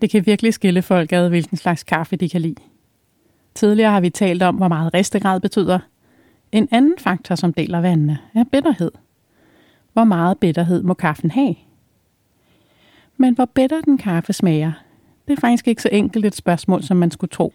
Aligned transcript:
Det 0.00 0.10
kan 0.10 0.26
virkelig 0.26 0.54
skille 0.54 0.82
folk 0.82 1.12
ad, 1.12 1.28
hvilken 1.28 1.56
slags 1.56 1.82
kaffe 1.82 2.16
de 2.16 2.28
kan 2.28 2.40
lide. 2.40 2.62
Tidligere 3.54 3.90
har 3.90 4.00
vi 4.00 4.10
talt 4.10 4.42
om, 4.42 4.54
hvor 4.54 4.68
meget 4.68 4.94
ristegrad 4.94 5.40
betyder. 5.40 5.78
En 6.52 6.68
anden 6.70 6.94
faktor, 6.98 7.34
som 7.34 7.52
deler 7.52 7.80
vandene, 7.80 8.18
er 8.34 8.44
bitterhed. 8.52 8.90
Hvor 9.92 10.04
meget 10.04 10.38
bitterhed 10.38 10.82
må 10.82 10.94
kaffen 10.94 11.30
have? 11.30 11.54
Men 13.16 13.34
hvor 13.34 13.44
bitter 13.44 13.80
den 13.80 13.98
kaffe 13.98 14.32
smager, 14.32 14.72
det 15.28 15.36
er 15.36 15.40
faktisk 15.40 15.68
ikke 15.68 15.82
så 15.82 15.88
enkelt 15.92 16.24
et 16.24 16.34
spørgsmål, 16.34 16.82
som 16.82 16.96
man 16.96 17.10
skulle 17.10 17.30
tro. 17.30 17.54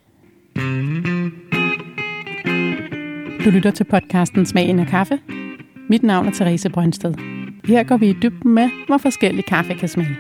Du 3.45 3.49
lytter 3.49 3.71
til 3.71 3.83
podcasten 3.83 4.45
Smagen 4.45 4.79
af 4.79 4.87
kaffe. 4.87 5.19
Mit 5.89 6.03
navn 6.03 6.27
er 6.27 6.31
Therese 6.31 6.69
Brøndsted. 6.69 7.13
Her 7.65 7.83
går 7.83 7.97
vi 7.97 8.09
i 8.09 8.13
dybden 8.13 8.53
med, 8.53 8.69
hvor 8.87 8.97
forskellig 8.97 9.45
kaffe 9.45 9.73
kan 9.73 9.89
smage. 9.89 10.17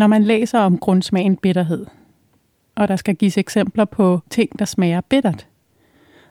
Når 0.00 0.06
man 0.06 0.24
læser 0.24 0.58
om 0.58 0.78
grundsmagen 0.78 1.36
bitterhed, 1.36 1.86
og 2.74 2.88
der 2.88 2.96
skal 2.96 3.14
gives 3.14 3.38
eksempler 3.38 3.84
på 3.84 4.20
ting, 4.30 4.58
der 4.58 4.64
smager 4.64 5.00
bittert, 5.00 5.46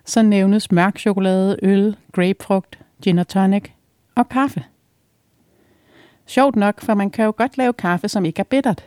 så 0.06 0.22
nævnes 0.22 0.72
mørk 0.72 1.00
chokolade, 1.00 1.58
øl, 1.64 1.96
grapefrugt, 2.12 2.80
gin 3.02 3.20
og 3.20 3.28
tonic 3.28 3.64
og 4.16 4.30
kaffe. 4.30 4.64
Sjovt 6.26 6.56
nok, 6.56 6.82
for 6.82 6.94
man 6.94 7.10
kan 7.10 7.26
jo 7.26 7.34
godt 7.38 7.58
lave 7.58 7.74
kaffe, 7.74 8.08
som 8.08 8.26
ikke 8.26 8.40
er 8.40 8.44
bittert. 8.44 8.86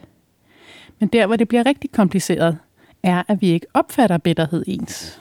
Men 0.98 1.08
der, 1.08 1.26
hvor 1.26 1.36
det 1.36 1.48
bliver 1.48 1.66
rigtig 1.66 1.92
kompliceret, 1.92 2.58
er, 3.02 3.22
at 3.28 3.40
vi 3.40 3.46
ikke 3.46 3.66
opfatter 3.74 4.18
bitterhed 4.18 4.64
ens. 4.66 5.20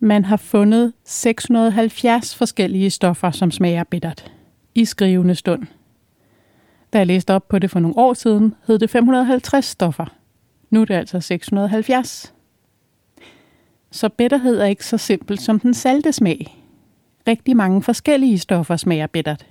Man 0.00 0.24
har 0.24 0.36
fundet 0.36 0.92
670 1.04 2.34
forskellige 2.34 2.90
stoffer, 2.90 3.30
som 3.30 3.50
smager 3.50 3.84
bittert 3.84 4.32
i 4.74 4.84
skrivende 4.84 5.34
stund. 5.34 5.66
Da 6.92 6.98
jeg 6.98 7.06
læste 7.06 7.34
op 7.34 7.48
på 7.48 7.58
det 7.58 7.70
for 7.70 7.80
nogle 7.80 7.98
år 7.98 8.14
siden, 8.14 8.54
hed 8.66 8.78
det 8.78 8.90
550 8.90 9.64
stoffer. 9.64 10.06
Nu 10.70 10.80
er 10.80 10.84
det 10.84 10.94
altså 10.94 11.20
670. 11.20 12.34
Så 13.90 14.08
bitterhed 14.08 14.60
er 14.60 14.64
ikke 14.64 14.86
så 14.86 14.98
simpelt 14.98 15.40
som 15.40 15.60
den 15.60 15.74
salte 15.74 16.12
smag. 16.12 16.58
Rigtig 17.28 17.56
mange 17.56 17.82
forskellige 17.82 18.38
stoffer 18.38 18.76
smager 18.76 19.06
bittert. 19.06 19.46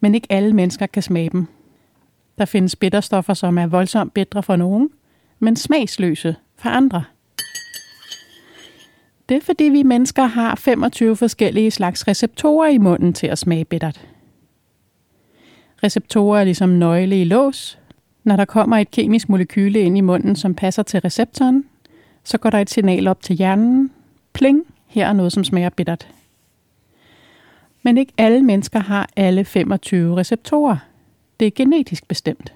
Men 0.00 0.14
ikke 0.14 0.26
alle 0.30 0.52
mennesker 0.52 0.86
kan 0.86 1.02
smage 1.02 1.30
dem. 1.30 1.46
Der 2.38 2.44
findes 2.44 2.76
bitterstoffer, 2.76 3.34
som 3.34 3.58
er 3.58 3.66
voldsomt 3.66 4.14
bitre 4.14 4.42
for 4.42 4.56
nogen, 4.56 4.90
men 5.38 5.56
smagsløse 5.56 6.36
for 6.56 6.68
andre. 6.68 7.04
Det 9.28 9.36
er 9.36 9.40
fordi 9.40 9.64
vi 9.64 9.82
mennesker 9.82 10.24
har 10.24 10.54
25 10.54 11.16
forskellige 11.16 11.70
slags 11.70 12.08
receptorer 12.08 12.68
i 12.68 12.78
munden 12.78 13.12
til 13.12 13.26
at 13.26 13.38
smage 13.38 13.64
bittert. 13.64 14.06
Receptorer 15.82 16.40
er 16.40 16.44
ligesom 16.44 16.68
nøgle 16.68 17.20
i 17.20 17.24
lås. 17.24 17.78
Når 18.24 18.36
der 18.36 18.44
kommer 18.44 18.76
et 18.76 18.90
kemisk 18.90 19.28
molekyle 19.28 19.80
ind 19.80 19.98
i 19.98 20.00
munden, 20.00 20.36
som 20.36 20.54
passer 20.54 20.82
til 20.82 21.00
receptoren, 21.00 21.64
så 22.24 22.38
går 22.38 22.50
der 22.50 22.58
et 22.58 22.70
signal 22.70 23.08
op 23.08 23.22
til 23.22 23.36
hjernen. 23.36 23.90
Pling, 24.32 24.62
her 24.86 25.08
er 25.08 25.12
noget, 25.12 25.32
som 25.32 25.44
smager 25.44 25.70
bittert. 25.70 26.08
Men 27.82 27.98
ikke 27.98 28.12
alle 28.18 28.42
mennesker 28.42 28.80
har 28.80 29.08
alle 29.16 29.44
25 29.44 30.16
receptorer. 30.16 30.76
Det 31.40 31.46
er 31.46 31.50
genetisk 31.50 32.08
bestemt. 32.08 32.52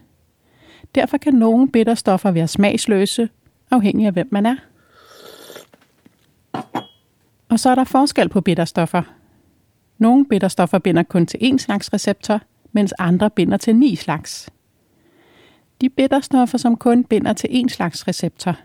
Derfor 0.94 1.16
kan 1.16 1.34
nogle 1.34 1.68
bitterstoffer 1.68 2.30
være 2.30 2.48
smagsløse, 2.48 3.28
afhængig 3.70 4.06
af 4.06 4.12
hvem 4.12 4.28
man 4.30 4.46
er. 4.46 4.56
Og 7.48 7.60
så 7.60 7.70
er 7.70 7.74
der 7.74 7.84
forskel 7.84 8.28
på 8.28 8.41
bitterstoffer. 8.41 9.02
Nogle 9.98 10.24
bitterstoffer 10.26 10.78
binder 10.78 11.02
kun 11.02 11.26
til 11.26 11.38
én 11.38 11.58
slags 11.58 11.92
receptor, 11.92 12.41
mens 12.72 12.94
andre 12.98 13.31
binder 13.31 13.56
til 13.56 13.76
ni 13.76 13.97
slags. 13.97 14.50
De 15.81 15.88
bitterstoffer, 15.88 16.58
som 16.58 16.76
kun 16.76 17.04
binder 17.04 17.32
til 17.32 17.48
én 17.48 17.69
slags 17.69 18.08
receptor. 18.08 18.56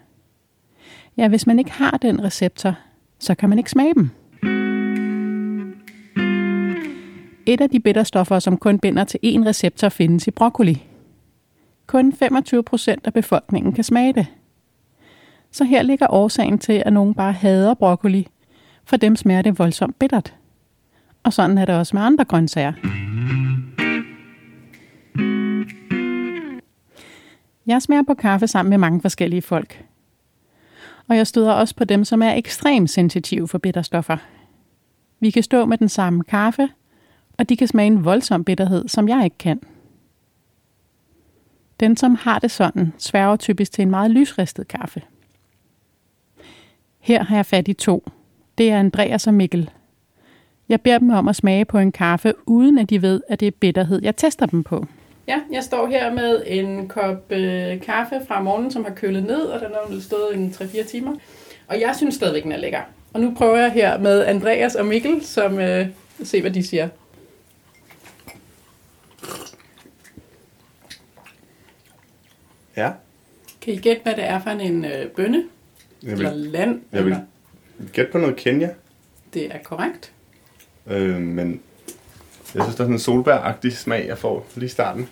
Ja, 1.17 1.27
hvis 1.27 1.47
man 1.47 1.59
ikke 1.59 1.71
har 1.71 1.97
den 2.01 2.23
receptor, 2.23 2.75
så 3.19 3.35
kan 3.35 3.49
man 3.49 3.57
ikke 3.57 3.71
smage 3.71 3.93
dem. 3.93 4.09
Et 7.45 7.61
af 7.61 7.69
de 7.69 7.79
bitterstoffer, 7.79 8.39
som 8.39 8.57
kun 8.57 8.79
binder 8.79 9.03
til 9.03 9.19
én 9.23 9.47
receptor, 9.47 9.89
findes 9.89 10.27
i 10.27 10.31
broccoli. 10.31 10.83
Kun 11.87 12.13
25 12.13 12.63
procent 12.63 13.07
af 13.07 13.13
befolkningen 13.13 13.73
kan 13.73 13.83
smage 13.83 14.13
det. 14.13 14.27
Så 15.51 15.63
her 15.63 15.81
ligger 15.81 16.07
årsagen 16.09 16.59
til, 16.59 16.83
at 16.85 16.93
nogen 16.93 17.13
bare 17.13 17.33
hader 17.33 17.73
broccoli. 17.73 18.27
For 18.85 18.97
dem 18.97 19.15
smager 19.15 19.41
det 19.41 19.59
voldsomt 19.59 19.99
bittert. 19.99 20.35
Og 21.23 21.33
sådan 21.33 21.57
er 21.57 21.65
det 21.65 21.75
også 21.75 21.95
med 21.95 22.03
andre 22.03 22.25
grøntsager. 22.25 22.73
Jeg 27.67 27.81
smager 27.81 28.03
på 28.03 28.13
kaffe 28.13 28.47
sammen 28.47 28.69
med 28.69 28.77
mange 28.77 29.01
forskellige 29.01 29.41
folk. 29.41 29.85
Og 31.07 31.17
jeg 31.17 31.27
støder 31.27 31.51
også 31.51 31.75
på 31.75 31.83
dem, 31.83 32.05
som 32.05 32.21
er 32.21 32.33
ekstremt 32.33 32.89
sensitive 32.89 33.47
for 33.47 33.57
bitterstoffer. 33.57 34.17
Vi 35.19 35.29
kan 35.29 35.43
stå 35.43 35.65
med 35.65 35.77
den 35.77 35.89
samme 35.89 36.23
kaffe, 36.23 36.69
og 37.37 37.49
de 37.49 37.57
kan 37.57 37.67
smage 37.67 37.87
en 37.87 38.05
voldsom 38.05 38.43
bitterhed, 38.43 38.87
som 38.87 39.09
jeg 39.09 39.23
ikke 39.23 39.37
kan. 39.37 39.61
Den, 41.79 41.97
som 41.97 42.15
har 42.15 42.39
det 42.39 42.51
sådan, 42.51 42.93
sværger 42.97 43.35
typisk 43.35 43.71
til 43.71 43.81
en 43.81 43.89
meget 43.89 44.11
lysristet 44.11 44.67
kaffe. 44.67 45.01
Her 46.99 47.23
har 47.23 47.35
jeg 47.35 47.45
fat 47.45 47.67
i 47.67 47.73
to. 47.73 48.09
Det 48.57 48.71
er 48.71 48.79
Andreas 48.79 49.27
og 49.27 49.33
Mikkel. 49.33 49.69
Jeg 50.69 50.81
beder 50.81 50.97
dem 50.97 51.09
om 51.09 51.27
at 51.27 51.35
smage 51.35 51.65
på 51.65 51.77
en 51.77 51.91
kaffe, 51.91 52.33
uden 52.45 52.77
at 52.77 52.89
de 52.89 53.01
ved, 53.01 53.21
at 53.29 53.39
det 53.39 53.47
er 53.47 53.51
bitterhed, 53.51 54.01
jeg 54.03 54.15
tester 54.15 54.45
dem 54.45 54.63
på. 54.63 54.85
Ja, 55.27 55.41
jeg 55.51 55.63
står 55.63 55.87
her 55.87 56.13
med 56.13 56.43
en 56.47 56.87
kop 56.87 57.31
øh, 57.31 57.81
kaffe 57.81 58.15
fra 58.27 58.41
morgenen, 58.41 58.71
som 58.71 58.83
har 58.85 58.93
kølet 58.93 59.23
ned, 59.23 59.41
og 59.41 59.59
den 59.59 59.69
har 59.73 59.99
stået 60.01 60.35
en 60.35 60.49
3-4 60.49 60.83
timer. 60.87 61.15
Og 61.67 61.79
jeg 61.79 61.93
synes 61.95 62.15
stadigvæk, 62.15 62.43
den 62.43 62.51
er 62.51 62.57
lækker. 62.57 62.81
Og 63.13 63.21
nu 63.21 63.33
prøver 63.37 63.57
jeg 63.57 63.71
her 63.71 63.97
med 63.99 64.25
Andreas 64.25 64.75
og 64.75 64.85
Mikkel, 64.85 65.25
som 65.25 65.59
øh, 65.59 65.87
se, 66.23 66.41
hvad 66.41 66.51
de 66.51 66.63
siger. 66.63 66.89
Ja. 72.77 72.91
Kan 73.61 73.73
I 73.73 73.77
gætte, 73.77 74.01
hvad 74.03 74.13
det 74.15 74.23
er 74.23 74.39
for 74.39 74.49
en 74.49 74.85
øh, 74.85 75.07
bønne? 75.07 75.43
Jeg 76.03 76.11
vil, 76.17 76.25
Eller 76.25 76.31
land? 76.31 76.81
jeg 76.91 77.03
vil 77.05 77.11
eller? 77.11 77.25
gætte 77.93 78.11
på 78.11 78.17
noget 78.17 78.35
Kenya, 78.35 78.69
Det 79.33 79.55
er 79.55 79.57
korrekt. 79.63 80.11
øh, 80.87 81.21
men 81.21 81.61
jeg 82.53 82.63
synes, 82.63 82.75
der 82.75 82.83
er 82.83 82.85
sådan 82.85 82.93
en 82.93 82.99
solbær 82.99 83.53
smag, 83.71 84.07
jeg 84.07 84.17
får 84.17 84.47
lige 84.55 84.65
i 84.65 84.69
starten. 84.69 85.09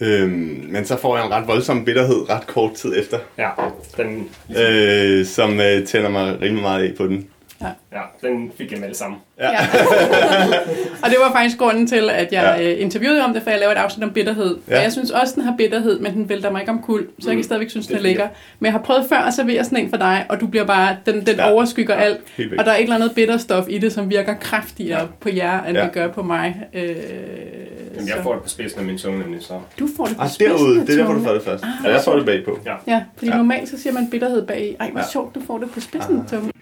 Øhm, 0.00 0.66
men 0.68 0.84
så 0.84 0.96
får 0.96 1.16
jeg 1.16 1.26
en 1.26 1.32
ret 1.32 1.46
voldsom 1.46 1.84
bitterhed 1.84 2.30
ret 2.30 2.46
kort 2.46 2.74
tid 2.74 2.98
efter, 2.98 3.18
Ja, 3.38 3.50
den, 3.96 4.30
øh, 4.58 5.26
som 5.26 5.60
øh, 5.60 5.86
tænder 5.86 6.08
mig 6.08 6.40
rimelig 6.40 6.62
meget 6.62 6.90
af 6.90 6.96
på 6.96 7.06
den. 7.06 7.28
Ja, 7.92 8.28
den 8.28 8.52
fik 8.58 8.72
jeg 8.72 8.80
med 8.80 8.88
det 8.88 8.96
samme. 8.96 9.16
Ja. 9.38 9.50
Ja. 9.52 9.58
og 11.02 11.10
det 11.10 11.16
var 11.26 11.32
faktisk 11.32 11.58
grunden 11.58 11.86
til, 11.86 12.10
at 12.10 12.32
jeg 12.32 12.54
Ja. 12.58 12.62
ja. 12.68 12.74
interviewede 12.74 13.24
om 13.24 13.32
det, 13.34 13.42
for 13.42 13.50
jeg 13.50 13.58
lavede 13.60 13.76
et 13.76 13.78
afsnit 13.82 14.04
om 14.04 14.10
bitterhed. 14.12 14.56
Ja. 14.68 14.72
Ja. 14.72 14.78
Og 14.78 14.84
jeg 14.84 14.92
synes 14.92 15.10
også, 15.10 15.34
den 15.34 15.42
har 15.42 15.54
bitterhed, 15.58 15.98
men 16.00 16.14
den 16.14 16.28
vælter 16.28 16.50
mig 16.50 16.60
ikke 16.60 16.72
om 16.72 16.82
kul, 16.82 17.00
så 17.00 17.06
jeg 17.18 17.30
kan 17.30 17.36
Mm. 17.36 17.42
stadigvæk 17.42 17.70
synes, 17.70 17.86
den 17.86 17.94
er 17.96 17.98
Det 17.98 18.04
er 18.04 18.08
lækker. 18.08 18.28
Men 18.58 18.64
jeg 18.66 18.72
har 18.72 18.80
prøvet 18.80 19.04
før 19.08 19.16
at 19.18 19.34
servere 19.34 19.64
sådan 19.64 19.78
en 19.84 19.90
for 19.90 19.96
dig, 19.96 20.26
og 20.28 20.40
du 20.40 20.46
bliver 20.46 20.64
bare, 20.66 20.96
den, 21.06 21.14
den 21.26 21.36
Ja. 21.36 21.46
ja. 21.46 21.52
overskygger 21.52 21.94
Ja, 21.94 22.00
alt. 22.00 22.18
Og 22.58 22.64
der 22.64 22.70
er 22.72 22.76
et 22.76 22.82
eller 22.82 22.94
andet 22.94 23.12
bitterstof 23.14 23.64
i 23.68 23.78
det, 23.78 23.92
som 23.92 24.10
virker 24.10 24.34
kraftigere 24.34 25.00
ja. 25.00 25.06
på 25.20 25.28
jer, 25.36 25.62
end 25.64 25.72
Ja. 25.76 25.78
ja. 25.78 25.84
det 25.84 25.92
gør 25.94 26.08
på 26.08 26.22
mig. 26.22 26.56
Øh, 26.74 26.82
Jamen, 27.94 28.08
jeg 28.08 28.16
får 28.22 28.32
det 28.34 28.42
på 28.42 28.48
spidsen 28.48 28.80
af 28.80 28.86
min 28.86 28.98
tunge, 28.98 29.18
nemlig 29.18 29.42
så. 29.42 29.52
Du 29.78 29.88
får 29.96 30.04
det 30.06 30.16
på 30.16 30.22
Ah, 30.22 30.28
spidsen 30.30 30.56
derude, 30.58 30.80
af 30.80 30.86
det 30.86 30.94
er 30.94 30.98
derfor, 30.98 31.12
du 31.14 31.24
får 31.24 31.32
det 31.32 31.42
først. 31.42 31.64
Ah. 31.64 31.70
Ja, 31.84 31.90
jeg 31.92 32.00
får 32.04 32.16
det 32.16 32.26
bagpå. 32.26 32.58
Ja. 32.66 32.72
Ja, 32.86 33.02
fordi 33.14 33.26
Ja. 33.26 33.32
ja. 33.32 33.36
normalt 33.36 33.68
så 33.68 33.78
siger 33.82 33.92
man 33.92 34.10
bitterhed 34.10 34.46
bag. 34.46 34.76
Ej, 34.80 34.90
hvor 34.90 35.00
Ja. 35.00 35.04
ja. 35.04 35.10
sjovt, 35.12 35.34
du 35.34 35.40
får 35.46 35.58
det 35.58 35.70
på 35.70 35.80
spidsen 35.80 36.16
af 36.16 36.20
Ah. 36.22 36.28
tungen. 36.28 36.52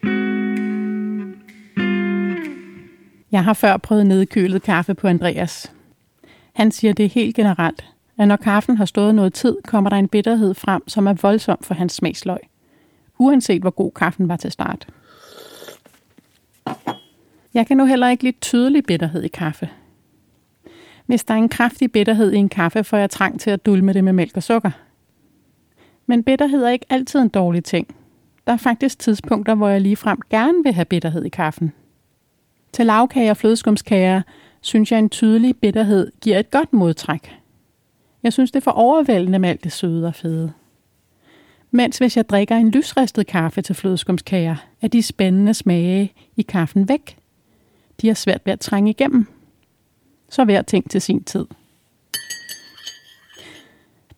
Jeg 3.32 3.44
har 3.44 3.52
før 3.52 3.76
prøvet 3.76 4.06
nedkølet 4.06 4.62
kaffe 4.62 4.94
på 4.94 5.08
Andreas. 5.08 5.72
Han 6.52 6.70
siger 6.70 6.92
det 6.92 7.10
helt 7.10 7.36
generelt, 7.36 7.84
at 8.18 8.28
når 8.28 8.36
kaffen 8.36 8.76
har 8.76 8.84
stået 8.84 9.14
noget 9.14 9.34
tid, 9.34 9.56
kommer 9.64 9.90
der 9.90 9.96
en 9.96 10.08
bitterhed 10.08 10.54
frem, 10.54 10.88
som 10.88 11.06
er 11.06 11.12
voldsom 11.12 11.58
for 11.62 11.74
hans 11.74 11.92
smagsløg. 11.92 12.38
Uanset 13.18 13.60
hvor 13.60 13.70
god 13.70 13.92
kaffen 13.92 14.28
var 14.28 14.36
til 14.36 14.52
start. 14.52 14.88
Jeg 17.54 17.66
kan 17.66 17.76
nu 17.76 17.84
heller 17.84 18.08
ikke 18.08 18.24
lide 18.24 18.36
tydelig 18.40 18.84
bitterhed 18.84 19.22
i 19.22 19.28
kaffe. 19.28 19.68
Hvis 21.06 21.24
der 21.24 21.34
er 21.34 21.38
en 21.38 21.48
kraftig 21.48 21.92
bitterhed 21.92 22.32
i 22.32 22.36
en 22.36 22.48
kaffe, 22.48 22.84
får 22.84 22.96
jeg 22.96 23.10
trang 23.10 23.40
til 23.40 23.50
at 23.50 23.66
dulme 23.66 23.92
det 23.92 24.04
med 24.04 24.12
mælk 24.12 24.36
og 24.36 24.42
sukker. 24.42 24.70
Men 26.06 26.22
bitterhed 26.22 26.62
er 26.62 26.70
ikke 26.70 26.86
altid 26.90 27.20
en 27.20 27.28
dårlig 27.28 27.64
ting. 27.64 27.96
Der 28.46 28.52
er 28.52 28.56
faktisk 28.56 28.98
tidspunkter, 28.98 29.54
hvor 29.54 29.68
jeg 29.68 29.80
ligefrem 29.80 30.20
gerne 30.30 30.62
vil 30.64 30.72
have 30.72 30.84
bitterhed 30.84 31.24
i 31.24 31.28
kaffen. 31.28 31.72
Til 32.72 32.86
lavkager 32.86 33.30
og 33.30 33.36
flødeskumskager 33.36 34.22
synes 34.60 34.92
jeg, 34.92 34.98
en 34.98 35.10
tydelig 35.10 35.56
bitterhed 35.56 36.12
giver 36.20 36.38
et 36.38 36.50
godt 36.50 36.72
modtræk. 36.72 37.36
Jeg 38.22 38.32
synes, 38.32 38.50
det 38.50 38.56
er 38.56 38.64
for 38.64 38.70
overvældende 38.70 39.38
med 39.38 39.48
alt 39.48 39.64
det 39.64 39.72
søde 39.72 40.06
og 40.06 40.14
fede. 40.14 40.52
Mens 41.70 41.98
hvis 41.98 42.16
jeg 42.16 42.28
drikker 42.28 42.56
en 42.56 42.70
lysristet 42.70 43.26
kaffe 43.26 43.62
til 43.62 43.74
flødeskumskager, 43.74 44.56
er 44.82 44.88
de 44.88 45.02
spændende 45.02 45.54
smage 45.54 46.12
i 46.36 46.42
kaffen 46.42 46.88
væk. 46.88 47.18
De 48.00 48.10
er 48.10 48.14
svært 48.14 48.40
ved 48.44 48.52
at 48.52 48.60
trænge 48.60 48.90
igennem. 48.90 49.26
Så 50.28 50.44
hver 50.44 50.62
ting 50.62 50.90
til 50.90 51.00
sin 51.00 51.24
tid. 51.24 51.46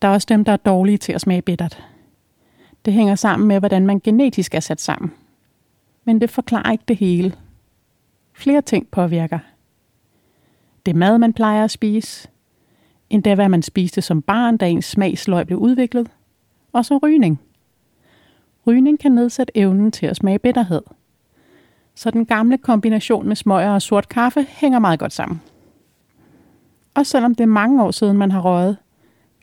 Der 0.03 0.09
er 0.09 0.13
også 0.13 0.27
dem, 0.31 0.45
der 0.45 0.53
er 0.53 0.57
dårlige 0.57 0.99
til 0.99 1.13
at 1.13 1.21
smage 1.21 1.43
bittert. 1.43 1.85
Det 2.85 2.93
hænger 2.93 3.15
sammen 3.15 3.49
med, 3.49 3.59
hvordan 3.59 3.87
man 3.87 4.01
genetisk 4.01 4.55
er 4.55 4.61
sat 4.61 4.81
sammen. 4.81 5.13
Men 6.05 6.21
det 6.21 6.31
forklarer 6.31 6.73
ikke 6.73 6.85
det 6.89 6.97
hele. 6.97 7.35
Flere 8.41 8.63
ting 8.63 8.89
påvirker. 8.91 9.39
Det 10.87 10.97
mad, 10.97 11.19
man 11.19 11.33
plejer 11.33 11.65
at 11.65 11.71
spise. 11.71 12.29
Endda 13.11 13.35
hvad 13.35 13.49
man 13.49 13.63
spiste 13.63 14.03
som 14.03 14.23
barn, 14.23 14.57
da 14.57 14.69
ens 14.69 14.85
smagsløg 14.85 15.47
blev 15.47 15.59
udviklet. 15.59 16.11
Og 16.73 16.85
så 16.85 16.99
rygning. 17.03 17.41
Rygning 18.67 18.99
kan 18.99 19.13
nedsætte 19.13 19.57
evnen 19.57 19.93
til 19.93 20.07
at 20.07 20.17
smage 20.17 20.39
bitterhed. 20.39 20.83
Så 21.95 22.11
den 22.11 22.27
gamle 22.27 22.59
kombination 22.59 23.29
med 23.29 23.37
smøger 23.37 23.71
og 23.71 23.83
sort 23.83 24.09
kaffe 24.09 24.47
hænger 24.49 24.79
meget 24.79 24.99
godt 24.99 25.13
sammen. 25.13 25.43
Og 26.95 27.07
selvom 27.07 27.35
det 27.35 27.43
er 27.43 27.49
mange 27.49 27.83
år 27.83 27.91
siden, 27.91 28.17
man 28.17 28.31
har 28.31 28.41
røget, 28.41 28.77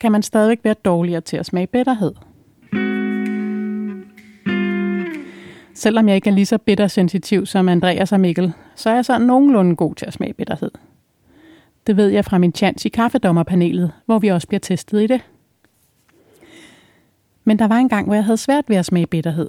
kan 0.00 0.12
man 0.12 0.22
stadigvæk 0.22 0.60
være 0.64 0.74
dårligere 0.74 1.20
til 1.20 1.36
at 1.36 1.46
smage 1.46 1.66
bitterhed. 1.66 2.12
Selvom 5.78 6.08
jeg 6.08 6.16
ikke 6.16 6.30
er 6.30 6.34
lige 6.34 6.46
så 6.46 6.58
bittersensitiv 6.58 7.46
som 7.46 7.68
Andreas 7.68 8.12
og 8.12 8.20
Mikkel, 8.20 8.52
så 8.74 8.90
er 8.90 8.94
jeg 8.94 9.04
sådan 9.04 9.26
nogenlunde 9.26 9.76
god 9.76 9.94
til 9.94 10.06
at 10.06 10.12
smage 10.12 10.32
bitterhed. 10.32 10.70
Det 11.86 11.96
ved 11.96 12.08
jeg 12.08 12.24
fra 12.24 12.38
min 12.38 12.54
chance 12.54 12.88
i 12.88 12.90
kaffedommerpanelet, 12.90 13.92
hvor 14.06 14.18
vi 14.18 14.28
også 14.28 14.48
bliver 14.48 14.60
testet 14.60 15.02
i 15.02 15.06
det. 15.06 15.20
Men 17.44 17.58
der 17.58 17.68
var 17.68 17.76
en 17.76 17.88
gang, 17.88 18.06
hvor 18.06 18.14
jeg 18.14 18.24
havde 18.24 18.36
svært 18.36 18.64
ved 18.68 18.76
at 18.76 18.86
smage 18.86 19.06
bitterhed. 19.06 19.48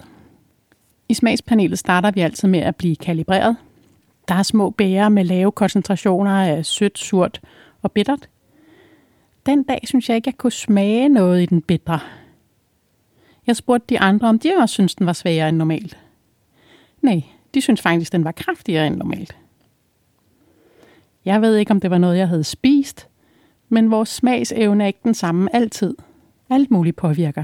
I 1.09 1.13
smagspanelet 1.13 1.79
starter 1.79 2.11
vi 2.11 2.21
altid 2.21 2.47
med 2.47 2.59
at 2.59 2.75
blive 2.75 2.95
kalibreret. 2.95 3.55
Der 4.27 4.35
er 4.35 4.43
små 4.43 4.69
bærer 4.69 5.09
med 5.09 5.23
lave 5.23 5.51
koncentrationer 5.51 6.31
af 6.31 6.65
sødt, 6.65 6.99
surt 6.99 7.41
og 7.81 7.91
bittert. 7.91 8.29
Den 9.45 9.63
dag 9.63 9.79
synes 9.83 10.09
jeg 10.09 10.15
ikke, 10.15 10.27
jeg 10.27 10.37
kunne 10.37 10.51
smage 10.51 11.09
noget 11.09 11.41
i 11.41 11.45
den 11.45 11.61
bitre. 11.61 11.99
Jeg 13.47 13.55
spurgte 13.55 13.85
de 13.89 13.99
andre, 13.99 14.29
om 14.29 14.39
de 14.39 14.53
også 14.57 14.73
syntes, 14.73 14.95
den 14.95 15.05
var 15.05 15.13
sværere 15.13 15.49
end 15.49 15.57
normalt. 15.57 15.97
Nej, 17.01 17.23
de 17.53 17.61
synes 17.61 17.81
faktisk, 17.81 18.11
den 18.11 18.23
var 18.23 18.31
kraftigere 18.31 18.87
end 18.87 18.95
normalt. 18.95 19.37
Jeg 21.25 21.41
ved 21.41 21.55
ikke, 21.55 21.71
om 21.71 21.79
det 21.79 21.91
var 21.91 21.97
noget, 21.97 22.17
jeg 22.17 22.27
havde 22.27 22.43
spist, 22.43 23.07
men 23.69 23.91
vores 23.91 24.09
smagsevne 24.09 24.83
er 24.83 24.87
ikke 24.87 24.99
den 25.03 25.13
samme 25.13 25.55
altid. 25.55 25.95
Alt 26.49 26.71
muligt 26.71 26.95
påvirker. 26.95 27.43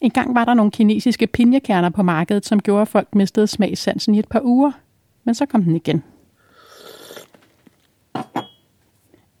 En 0.00 0.10
gang 0.10 0.34
var 0.34 0.44
der 0.44 0.54
nogle 0.54 0.70
kinesiske 0.70 1.26
pinjekerner 1.26 1.90
på 1.90 2.02
markedet, 2.02 2.46
som 2.46 2.60
gjorde, 2.60 2.82
at 2.82 2.88
folk 2.88 3.14
mistede 3.14 3.46
smagssansen 3.46 4.14
i 4.14 4.18
et 4.18 4.28
par 4.28 4.40
uger. 4.42 4.72
Men 5.24 5.34
så 5.34 5.46
kom 5.46 5.62
den 5.64 5.76
igen. 5.76 6.02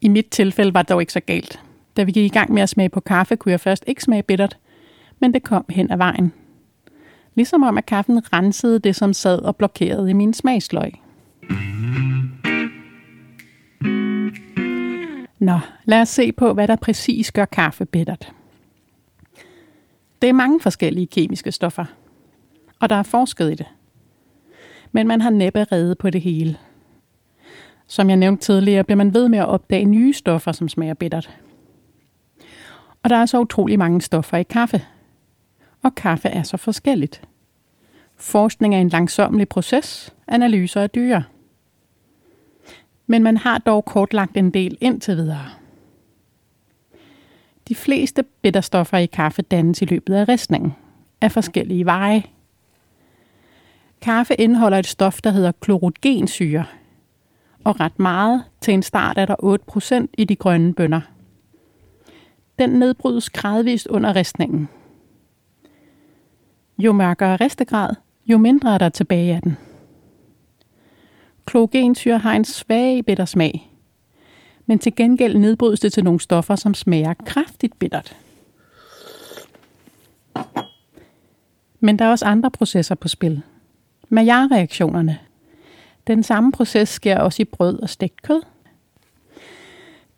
I 0.00 0.08
mit 0.08 0.26
tilfælde 0.26 0.74
var 0.74 0.82
det 0.82 0.88
dog 0.88 1.00
ikke 1.00 1.12
så 1.12 1.20
galt. 1.20 1.60
Da 1.96 2.02
vi 2.02 2.12
gik 2.12 2.24
i 2.24 2.34
gang 2.38 2.52
med 2.52 2.62
at 2.62 2.68
smage 2.68 2.88
på 2.88 3.00
kaffe, 3.00 3.36
kunne 3.36 3.52
jeg 3.52 3.60
først 3.60 3.84
ikke 3.86 4.02
smage 4.02 4.22
bittert, 4.22 4.58
men 5.18 5.34
det 5.34 5.42
kom 5.42 5.64
hen 5.68 5.90
ad 5.90 5.96
vejen. 5.96 6.32
Ligesom 7.40 7.62
om, 7.62 7.78
at 7.78 7.86
kaffen 7.86 8.32
rensede 8.32 8.78
det, 8.78 8.96
som 8.96 9.12
sad 9.12 9.38
og 9.38 9.56
blokerede 9.56 10.10
i 10.10 10.12
min 10.12 10.34
smagsløg. 10.34 10.92
Nå, 15.38 15.58
lad 15.84 16.00
os 16.00 16.08
se 16.08 16.32
på, 16.32 16.52
hvad 16.52 16.68
der 16.68 16.76
præcis 16.76 17.32
gør 17.32 17.44
kaffe 17.44 17.84
bittert. 17.84 18.32
Det 20.22 20.28
er 20.28 20.32
mange 20.32 20.60
forskellige 20.60 21.06
kemiske 21.06 21.52
stoffer, 21.52 21.84
og 22.80 22.90
der 22.90 22.96
er 22.96 23.02
forsket 23.02 23.52
i 23.52 23.54
det. 23.54 23.66
Men 24.92 25.08
man 25.08 25.20
har 25.20 25.30
næppe 25.30 25.64
reddet 25.64 25.98
på 25.98 26.10
det 26.10 26.20
hele. 26.20 26.56
Som 27.86 28.08
jeg 28.08 28.16
nævnte 28.16 28.44
tidligere, 28.44 28.84
bliver 28.84 28.96
man 28.96 29.14
ved 29.14 29.28
med 29.28 29.38
at 29.38 29.48
opdage 29.48 29.84
nye 29.84 30.12
stoffer, 30.12 30.52
som 30.52 30.68
smager 30.68 30.94
bittert. 30.94 31.30
Og 33.02 33.10
der 33.10 33.16
er 33.16 33.26
så 33.26 33.40
utrolig 33.40 33.78
mange 33.78 34.00
stoffer 34.00 34.36
i 34.36 34.42
kaffe. 34.42 34.82
Og 35.82 35.94
kaffe 35.94 36.28
er 36.28 36.42
så 36.42 36.56
forskelligt. 36.56 37.22
Forskning 38.20 38.74
er 38.74 38.78
en 38.78 38.88
langsommelig 38.88 39.48
proces, 39.48 40.14
analyser 40.28 40.80
er 40.80 40.86
dyre. 40.86 41.24
Men 43.06 43.22
man 43.22 43.36
har 43.36 43.58
dog 43.58 43.84
kortlagt 43.84 44.36
en 44.36 44.50
del 44.50 44.78
indtil 44.80 45.16
videre. 45.16 45.46
De 47.68 47.74
fleste 47.74 48.22
bitterstoffer 48.42 48.98
i 48.98 49.06
kaffe 49.06 49.42
dannes 49.42 49.82
i 49.82 49.84
løbet 49.84 50.14
af 50.14 50.28
ristningen 50.28 50.72
af 51.20 51.32
forskellige 51.32 51.84
veje. 51.84 52.22
Kaffe 54.00 54.34
indeholder 54.34 54.78
et 54.78 54.86
stof, 54.86 55.20
der 55.20 55.30
hedder 55.30 55.52
klorogensyre, 55.52 56.64
og 57.64 57.80
ret 57.80 57.98
meget. 57.98 58.44
Til 58.60 58.74
en 58.74 58.82
start 58.82 59.18
er 59.18 59.26
der 59.26 60.00
8% 60.04 60.06
i 60.18 60.24
de 60.24 60.36
grønne 60.36 60.74
bønner. 60.74 61.00
Den 62.58 62.70
nedbrydes 62.70 63.30
gradvist 63.30 63.86
under 63.86 64.16
ristningen. 64.16 64.68
Jo 66.78 66.92
mørkere 66.92 67.36
ristegrad, 67.36 67.90
jo 68.30 68.38
mindre 68.38 68.74
er 68.74 68.78
der 68.78 68.88
tilbage 68.88 69.34
af 69.34 69.42
den. 69.42 69.56
Klogensyre 71.46 72.18
har 72.18 72.32
en 72.32 72.44
svag 72.44 73.04
bitter 73.04 73.24
smag, 73.24 73.70
men 74.66 74.78
til 74.78 74.94
gengæld 74.94 75.38
nedbrydes 75.38 75.80
det 75.80 75.92
til 75.92 76.04
nogle 76.04 76.20
stoffer, 76.20 76.56
som 76.56 76.74
smager 76.74 77.14
kraftigt 77.14 77.78
bittert. 77.78 78.16
Men 81.80 81.98
der 81.98 82.04
er 82.04 82.10
også 82.10 82.24
andre 82.24 82.50
processer 82.50 82.94
på 82.94 83.08
spil. 83.08 83.42
Maillard-reaktionerne. 84.08 85.18
Den 86.06 86.22
samme 86.22 86.52
proces 86.52 86.88
sker 86.88 87.18
også 87.18 87.42
i 87.42 87.44
brød 87.44 87.78
og 87.82 87.88
stegt 87.88 88.22
kød. 88.22 88.42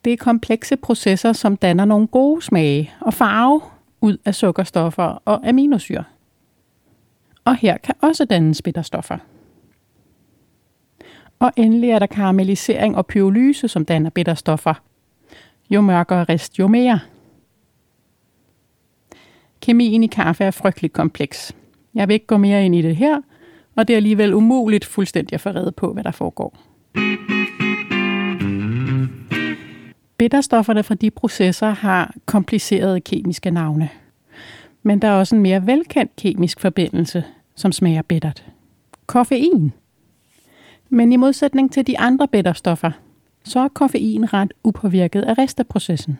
Det 0.05 0.12
er 0.12 0.17
komplekse 0.17 0.76
processer, 0.76 1.32
som 1.32 1.56
danner 1.56 1.85
nogle 1.85 2.06
gode 2.06 2.43
smage 2.43 2.93
og 3.00 3.14
farve 3.14 3.61
ud 4.00 4.17
af 4.25 4.35
sukkerstoffer 4.35 5.23
og 5.25 5.49
aminosyre. 5.49 6.05
Og 7.44 7.56
her 7.56 7.76
kan 7.76 7.94
også 8.00 8.24
dannes 8.24 8.62
bitterstoffer. 8.62 9.18
Og 11.38 11.52
endelig 11.56 11.90
er 11.90 11.98
der 11.98 12.06
karamellisering 12.06 12.96
og 12.96 13.06
pyrolyse, 13.06 13.68
som 13.68 13.84
danner 13.84 14.10
bitterstoffer. 14.10 14.74
Jo 15.70 15.80
mørkere 15.80 16.24
rest, 16.24 16.58
jo 16.58 16.68
mere. 16.68 17.00
Kemien 19.60 20.02
i 20.02 20.06
kaffe 20.06 20.44
er 20.44 20.50
frygteligt 20.50 20.92
kompleks. 20.92 21.54
Jeg 21.94 22.08
vil 22.08 22.14
ikke 22.14 22.26
gå 22.26 22.36
mere 22.36 22.64
ind 22.64 22.75
i 22.75 22.82
det 22.82 22.96
her, 22.96 23.20
og 23.76 23.88
det 23.88 23.94
er 23.94 23.96
alligevel 23.96 24.34
umuligt 24.34 24.84
fuldstændig 24.84 25.34
at 25.34 25.40
få 25.40 25.50
reddet 25.50 25.75
på, 25.75 25.92
hvad 25.92 26.04
der 26.04 26.11
foregår. 26.11 26.58
Bitterstofferne 30.18 30.82
fra 30.82 30.94
de 30.94 31.11
processer 31.11 31.70
har 31.70 32.14
komplicerede 32.26 33.00
kemiske 33.00 33.50
navne. 33.50 33.88
Men 34.82 35.02
der 35.02 35.08
er 35.08 35.12
også 35.12 35.36
en 35.36 35.42
mere 35.42 35.66
velkendt 35.66 36.16
kemisk 36.16 36.60
forbindelse, 36.60 37.24
som 37.54 37.72
smager 37.72 38.02
bittert. 38.02 38.44
Koffein. 39.06 39.72
Men 40.88 41.12
i 41.12 41.16
modsætning 41.16 41.72
til 41.72 41.86
de 41.86 41.98
andre 41.98 42.28
bitterstoffer, 42.28 42.90
så 43.44 43.60
er 43.60 43.68
koffein 43.68 44.32
ret 44.32 44.52
upåvirket 44.64 45.22
af 45.22 45.38
resteprocessen. 45.38 46.18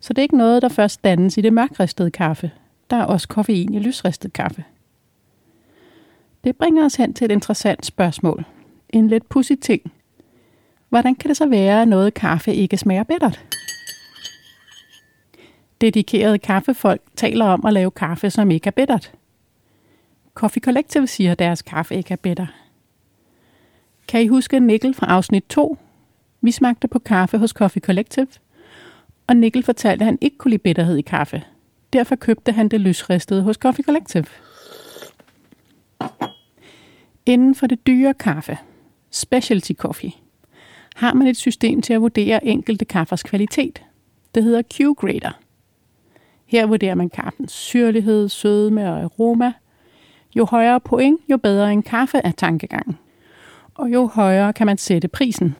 Så 0.00 0.12
det 0.12 0.18
er 0.18 0.22
ikke 0.22 0.36
noget, 0.36 0.62
der 0.62 0.68
først 0.68 1.04
dannes 1.04 1.38
i 1.38 1.40
det 1.40 1.52
mørkristede 1.52 2.10
kaffe. 2.10 2.50
Der 2.90 2.96
er 2.96 3.04
også 3.04 3.28
koffein 3.28 3.74
i 3.74 3.78
lysristet 3.78 4.32
kaffe. 4.32 4.64
Det 6.44 6.56
bringer 6.56 6.84
os 6.84 6.94
hen 6.94 7.14
til 7.14 7.24
et 7.24 7.30
interessant 7.30 7.86
spørgsmål. 7.86 8.44
En 8.88 9.08
lidt 9.08 9.28
pussy 9.28 9.52
ting. 9.60 9.92
Hvordan 10.88 11.14
kan 11.14 11.28
det 11.28 11.36
så 11.36 11.46
være, 11.46 11.82
at 11.82 11.88
noget 11.88 12.14
kaffe 12.14 12.54
ikke 12.54 12.76
smager 12.76 13.02
bittert? 13.02 13.44
Dedikerede 15.80 16.38
kaffefolk 16.38 17.00
taler 17.16 17.44
om 17.44 17.66
at 17.66 17.72
lave 17.72 17.90
kaffe, 17.90 18.30
som 18.30 18.50
ikke 18.50 18.66
er 18.66 18.70
bittert. 18.70 19.12
Coffee 20.34 20.62
Collective 20.62 21.06
siger, 21.06 21.32
at 21.32 21.38
deres 21.38 21.62
kaffe 21.62 21.94
ikke 21.94 22.12
er 22.12 22.16
bitter. 22.16 22.46
Kan 24.08 24.22
I 24.22 24.26
huske 24.26 24.60
Nikkel 24.60 24.94
fra 24.94 25.06
afsnit 25.06 25.44
2? 25.48 25.78
Vi 26.40 26.50
smagte 26.50 26.88
på 26.88 26.98
kaffe 26.98 27.38
hos 27.38 27.50
Coffee 27.50 27.80
Collective, 27.80 28.28
og 29.26 29.36
Nikkel 29.36 29.62
fortalte, 29.62 30.02
at 30.02 30.06
han 30.06 30.18
ikke 30.20 30.38
kunne 30.38 30.50
lide 30.50 30.62
bitterhed 30.62 30.96
i 30.96 31.02
kaffe. 31.02 31.42
Derfor 31.92 32.16
købte 32.16 32.52
han 32.52 32.68
det 32.68 32.80
lysristede 32.80 33.42
hos 33.42 33.56
Coffee 33.56 33.84
Collective. 33.84 34.26
Inden 37.26 37.54
for 37.54 37.66
det 37.66 37.86
dyre 37.86 38.14
kaffe, 38.14 38.58
specialty 39.10 39.72
coffee, 39.72 40.12
har 40.94 41.14
man 41.14 41.26
et 41.26 41.36
system 41.36 41.82
til 41.82 41.92
at 41.92 42.00
vurdere 42.00 42.46
enkelte 42.46 42.84
kaffers 42.84 43.22
kvalitet. 43.22 43.82
Det 44.34 44.44
hedder 44.44 44.62
Q-grader. 44.74 45.45
Her 46.46 46.66
vurderer 46.66 46.94
man 46.94 47.10
kaffens 47.10 47.52
syrlighed, 47.52 48.28
sødme 48.28 48.92
og 48.92 49.02
aroma. 49.02 49.52
Jo 50.36 50.44
højere 50.44 50.80
point, 50.80 51.20
jo 51.30 51.36
bedre 51.36 51.72
en 51.72 51.82
kaffe 51.82 52.18
er 52.18 52.30
tankegangen. 52.30 52.98
Og 53.74 53.92
jo 53.92 54.06
højere 54.06 54.52
kan 54.52 54.66
man 54.66 54.78
sætte 54.78 55.08
prisen. 55.08 55.56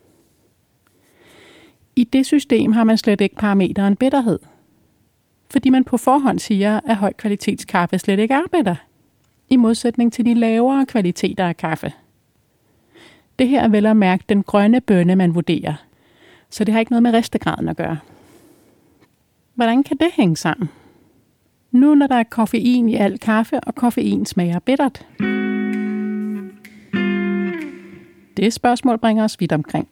I 1.97 2.05
det 2.05 2.27
system 2.27 2.73
har 2.73 2.85
man 2.85 2.99
slet 2.99 3.21
ikke 3.21 3.37
parameteren 3.37 3.97
bitterhed. 3.97 4.39
fordi 5.51 5.71
man 5.71 5.85
på 5.85 5.97
forhånd 5.97 6.39
siger, 6.39 6.81
at 6.85 6.97
høj 6.97 7.13
kvalitetskaffe 7.13 7.99
slet 7.99 8.19
ikke 8.19 8.35
er 8.35 8.43
bitter, 8.53 8.75
i 9.49 9.57
modsætning 9.57 10.13
til 10.13 10.25
de 10.27 10.35
lavere 10.35 10.87
kvaliteter 10.87 11.49
af 11.49 11.57
kaffe. 11.57 11.93
Det 13.39 13.49
her 13.49 13.63
er 13.63 13.69
vel 13.69 13.87
at 13.87 13.97
mærke 13.97 14.25
den 14.29 14.43
grønne 14.43 14.81
bønne, 14.81 15.17
man 15.17 15.35
vurderer, 15.35 15.75
så 16.51 16.65
det 16.65 16.73
har 16.73 16.81
ikke 16.81 16.93
noget 16.93 17.03
med 17.03 17.13
restegraden 17.13 17.69
at 17.69 17.77
gøre. 17.77 17.99
Hvordan 19.57 19.83
kan 19.83 19.97
det 19.97 20.09
hænge 20.15 20.37
sammen? 20.37 20.69
Nu 21.71 21.95
når 21.95 22.07
der 22.07 22.15
er 22.15 22.23
koffein 22.23 22.89
i 22.89 22.95
al 22.95 23.19
kaffe, 23.19 23.61
og 23.61 23.75
koffein 23.75 24.27
smager 24.27 24.59
bittert. 24.59 25.07
Det 28.37 28.53
spørgsmål 28.53 28.99
bringer 28.99 29.25
os 29.25 29.41
vidt 29.41 29.53
omkring. 29.53 29.89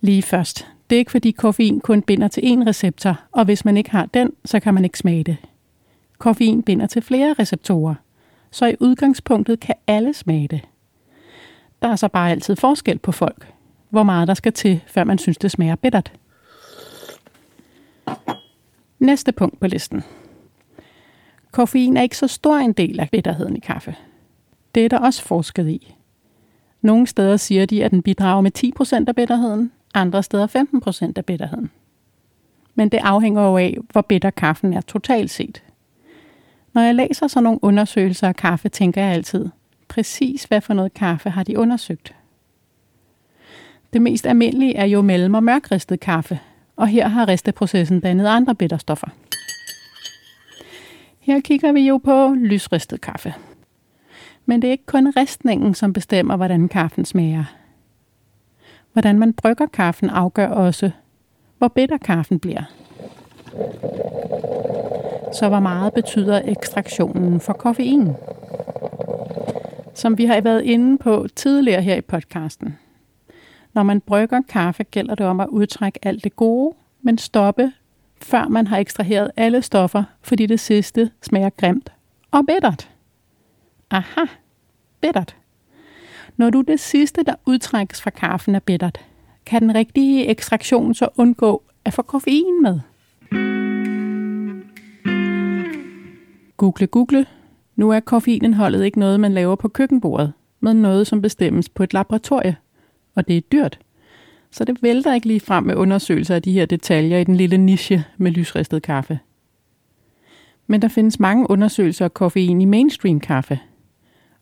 Lige 0.00 0.22
først. 0.22 0.66
Det 0.90 0.96
er 0.96 0.98
ikke 0.98 1.10
fordi 1.10 1.30
koffein 1.30 1.80
kun 1.80 2.02
binder 2.02 2.28
til 2.28 2.40
én 2.40 2.68
receptor, 2.68 3.20
og 3.32 3.44
hvis 3.44 3.64
man 3.64 3.76
ikke 3.76 3.90
har 3.90 4.06
den, 4.06 4.30
så 4.44 4.60
kan 4.60 4.74
man 4.74 4.84
ikke 4.84 4.98
smage 4.98 5.24
det. 5.24 5.36
Koffein 6.18 6.62
binder 6.62 6.86
til 6.86 7.02
flere 7.02 7.34
receptorer, 7.38 7.94
så 8.50 8.66
i 8.66 8.74
udgangspunktet 8.80 9.60
kan 9.60 9.74
alle 9.86 10.14
smage 10.14 10.48
det. 10.48 10.60
Der 11.82 11.88
er 11.88 11.96
så 11.96 12.08
bare 12.08 12.30
altid 12.30 12.56
forskel 12.56 12.98
på 12.98 13.12
folk, 13.12 13.52
hvor 13.90 14.02
meget 14.02 14.28
der 14.28 14.34
skal 14.34 14.52
til, 14.52 14.80
før 14.86 15.04
man 15.04 15.18
synes, 15.18 15.38
det 15.38 15.50
smager 15.50 15.76
bittert. 15.76 16.12
Næste 19.04 19.32
punkt 19.32 19.60
på 19.60 19.66
listen. 19.66 20.04
Koffein 21.50 21.96
er 21.96 22.02
ikke 22.02 22.16
så 22.16 22.26
stor 22.26 22.56
en 22.56 22.72
del 22.72 23.00
af 23.00 23.08
bitterheden 23.10 23.56
i 23.56 23.60
kaffe. 23.60 23.96
Det 24.74 24.84
er 24.84 24.88
der 24.88 24.98
også 24.98 25.22
forsket 25.22 25.68
i. 25.68 25.94
Nogle 26.82 27.06
steder 27.06 27.36
siger 27.36 27.66
de, 27.66 27.84
at 27.84 27.90
den 27.90 28.02
bidrager 28.02 28.40
med 28.40 28.50
10% 29.04 29.04
af 29.08 29.16
bitterheden, 29.16 29.72
andre 29.94 30.22
steder 30.22 30.46
15% 31.06 31.12
af 31.16 31.24
bitterheden. 31.24 31.70
Men 32.74 32.88
det 32.88 33.00
afhænger 33.02 33.42
jo 33.42 33.56
af, 33.56 33.78
hvor 33.92 34.00
bitter 34.00 34.30
kaffen 34.30 34.72
er 34.72 34.80
totalt 34.80 35.30
set. 35.30 35.62
Når 36.72 36.82
jeg 36.82 36.94
læser 36.94 37.26
sådan 37.26 37.44
nogle 37.44 37.58
undersøgelser 37.62 38.28
af 38.28 38.36
kaffe, 38.36 38.68
tænker 38.68 39.02
jeg 39.02 39.12
altid, 39.12 39.48
præcis 39.88 40.44
hvad 40.44 40.60
for 40.60 40.74
noget 40.74 40.94
kaffe 40.94 41.30
har 41.30 41.42
de 41.42 41.58
undersøgt. 41.58 42.14
Det 43.92 44.02
mest 44.02 44.26
almindelige 44.26 44.76
er 44.76 44.86
jo 44.86 45.02
mellem- 45.02 45.34
og 45.34 45.44
mørkristet 45.44 46.00
kaffe, 46.00 46.40
og 46.76 46.88
her 46.88 47.08
har 47.08 47.28
risteprocessen 47.28 48.00
dannet 48.00 48.26
andre 48.26 48.54
bitterstoffer. 48.54 49.06
Her 51.20 51.40
kigger 51.40 51.72
vi 51.72 51.80
jo 51.88 51.98
på 51.98 52.34
lysristet 52.38 53.00
kaffe. 53.00 53.34
Men 54.46 54.62
det 54.62 54.68
er 54.68 54.72
ikke 54.72 54.86
kun 54.86 55.12
ristningen, 55.16 55.74
som 55.74 55.92
bestemmer, 55.92 56.36
hvordan 56.36 56.68
kaffen 56.68 57.04
smager. 57.04 57.44
Hvordan 58.92 59.18
man 59.18 59.32
brygger 59.32 59.66
kaffen 59.66 60.10
afgør 60.10 60.48
også, 60.48 60.90
hvor 61.58 61.68
bitter 61.68 61.98
kaffen 61.98 62.38
bliver. 62.38 62.62
Så 65.32 65.48
hvor 65.48 65.60
meget 65.60 65.94
betyder 65.94 66.42
ekstraktionen 66.44 67.40
for 67.40 67.52
koffein? 67.52 68.12
Som 69.94 70.18
vi 70.18 70.24
har 70.24 70.40
været 70.40 70.62
inde 70.62 70.98
på 70.98 71.26
tidligere 71.36 71.82
her 71.82 71.96
i 71.96 72.00
podcasten. 72.00 72.78
Når 73.74 73.82
man 73.82 74.00
brygger 74.00 74.40
kaffe, 74.48 74.84
gælder 74.84 75.14
det 75.14 75.26
om 75.26 75.40
at 75.40 75.48
udtrække 75.48 75.98
alt 76.02 76.24
det 76.24 76.36
gode, 76.36 76.76
men 77.02 77.18
stoppe, 77.18 77.72
før 78.22 78.48
man 78.48 78.66
har 78.66 78.78
ekstraheret 78.78 79.30
alle 79.36 79.62
stoffer, 79.62 80.04
fordi 80.22 80.46
det 80.46 80.60
sidste 80.60 81.10
smager 81.22 81.50
grimt 81.50 81.92
og 82.30 82.46
bittert. 82.46 82.90
Aha, 83.90 84.24
bittert. 85.00 85.36
Når 86.36 86.50
du 86.50 86.60
det 86.60 86.80
sidste, 86.80 87.22
der 87.22 87.34
udtrækkes 87.46 88.02
fra 88.02 88.10
kaffen, 88.10 88.54
er 88.54 88.60
bittert, 88.60 89.00
kan 89.46 89.62
den 89.62 89.74
rigtige 89.74 90.26
ekstraktion 90.26 90.94
så 90.94 91.08
undgå 91.16 91.62
at 91.84 91.92
få 91.92 92.02
koffein 92.02 92.62
med. 92.62 92.80
Google, 96.56 96.86
google. 96.86 97.26
Nu 97.76 97.90
er 97.90 98.00
koffeinindholdet 98.00 98.84
ikke 98.84 98.98
noget, 98.98 99.20
man 99.20 99.32
laver 99.32 99.56
på 99.56 99.68
køkkenbordet, 99.68 100.32
men 100.60 100.76
noget, 100.76 101.06
som 101.06 101.22
bestemmes 101.22 101.68
på 101.68 101.82
et 101.82 101.94
laboratorie. 101.94 102.56
Og 103.14 103.28
det 103.28 103.36
er 103.36 103.40
dyrt. 103.40 103.78
Så 104.50 104.64
det 104.64 104.82
vælter 104.82 105.14
ikke 105.14 105.26
lige 105.26 105.40
frem 105.40 105.64
med 105.64 105.74
undersøgelser 105.74 106.34
af 106.34 106.42
de 106.42 106.52
her 106.52 106.66
detaljer 106.66 107.18
i 107.18 107.24
den 107.24 107.36
lille 107.36 107.58
niche 107.58 108.04
med 108.16 108.30
lysristet 108.30 108.82
kaffe. 108.82 109.18
Men 110.66 110.82
der 110.82 110.88
findes 110.88 111.20
mange 111.20 111.50
undersøgelser 111.50 112.04
af 112.04 112.14
koffein 112.14 112.60
i 112.60 112.64
mainstream 112.64 113.20
kaffe. 113.20 113.60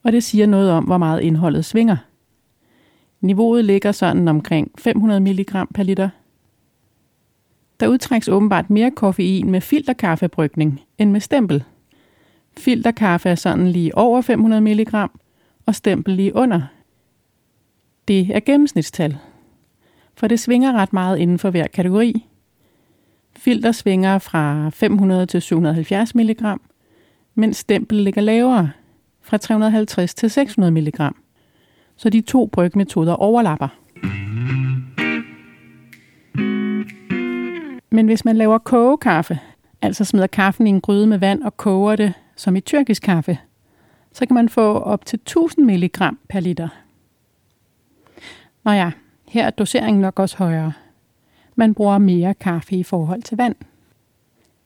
Og 0.02 0.12
det 0.12 0.24
siger 0.24 0.46
noget 0.46 0.70
om, 0.70 0.84
hvor 0.84 0.98
meget 0.98 1.20
indholdet 1.20 1.64
svinger. 1.64 1.96
Niveauet 3.20 3.64
ligger 3.64 3.92
sådan 3.92 4.28
omkring 4.28 4.70
500 4.78 5.20
mg 5.20 5.46
per 5.74 5.82
liter. 5.82 6.08
Der 7.80 7.88
udtrækkes 7.88 8.28
åbenbart 8.28 8.70
mere 8.70 8.90
koffein 8.90 9.50
med 9.50 9.60
filterkaffebrygning 9.60 10.80
end 10.98 11.10
med 11.10 11.20
stempel. 11.20 11.64
Filterkaffe 12.58 13.28
er 13.28 13.34
sådan 13.34 13.68
lige 13.68 13.98
over 13.98 14.20
500 14.20 14.62
mg, 14.62 14.94
og 15.66 15.74
stempel 15.74 16.14
lige 16.14 16.34
under. 16.34 16.62
Det 18.08 18.36
er 18.36 18.40
gennemsnitstal. 18.40 19.16
For 20.14 20.26
det 20.26 20.40
svinger 20.40 20.72
ret 20.72 20.92
meget 20.92 21.18
inden 21.18 21.38
for 21.38 21.50
hver 21.50 21.66
kategori. 21.66 22.26
Filter 23.36 23.72
svinger 23.72 24.18
fra 24.18 24.68
500 24.68 25.26
til 25.26 25.42
770 25.42 26.14
mg, 26.14 26.42
mens 27.34 27.56
stempel 27.56 27.98
ligger 27.98 28.20
lavere, 28.20 28.70
fra 29.22 29.36
350 29.36 30.14
til 30.14 30.30
600 30.30 30.72
mg. 30.72 31.12
Så 31.96 32.10
de 32.10 32.20
to 32.20 32.46
brygmetoder 32.46 33.12
overlapper. 33.12 33.68
Men 37.90 38.06
hvis 38.06 38.24
man 38.24 38.36
laver 38.36 38.58
kogekaffe, 38.58 39.38
altså 39.82 40.04
smider 40.04 40.26
kaffen 40.26 40.66
i 40.66 40.70
en 40.70 40.80
gryde 40.80 41.06
med 41.06 41.18
vand 41.18 41.42
og 41.42 41.56
koger 41.56 41.96
det, 41.96 42.12
som 42.36 42.56
i 42.56 42.60
tyrkisk 42.60 43.02
kaffe, 43.02 43.38
så 44.12 44.26
kan 44.26 44.34
man 44.34 44.48
få 44.48 44.78
op 44.78 45.04
til 45.04 45.16
1000 45.16 45.66
mg 45.66 46.16
per 46.28 46.40
liter. 46.40 46.68
Nå 48.64 48.70
ja, 48.72 48.90
her 49.28 49.46
er 49.46 49.50
doseringen 49.50 50.00
nok 50.00 50.18
også 50.18 50.36
højere. 50.36 50.72
Man 51.56 51.74
bruger 51.74 51.98
mere 51.98 52.34
kaffe 52.34 52.76
i 52.76 52.82
forhold 52.82 53.22
til 53.22 53.36
vand. 53.36 53.54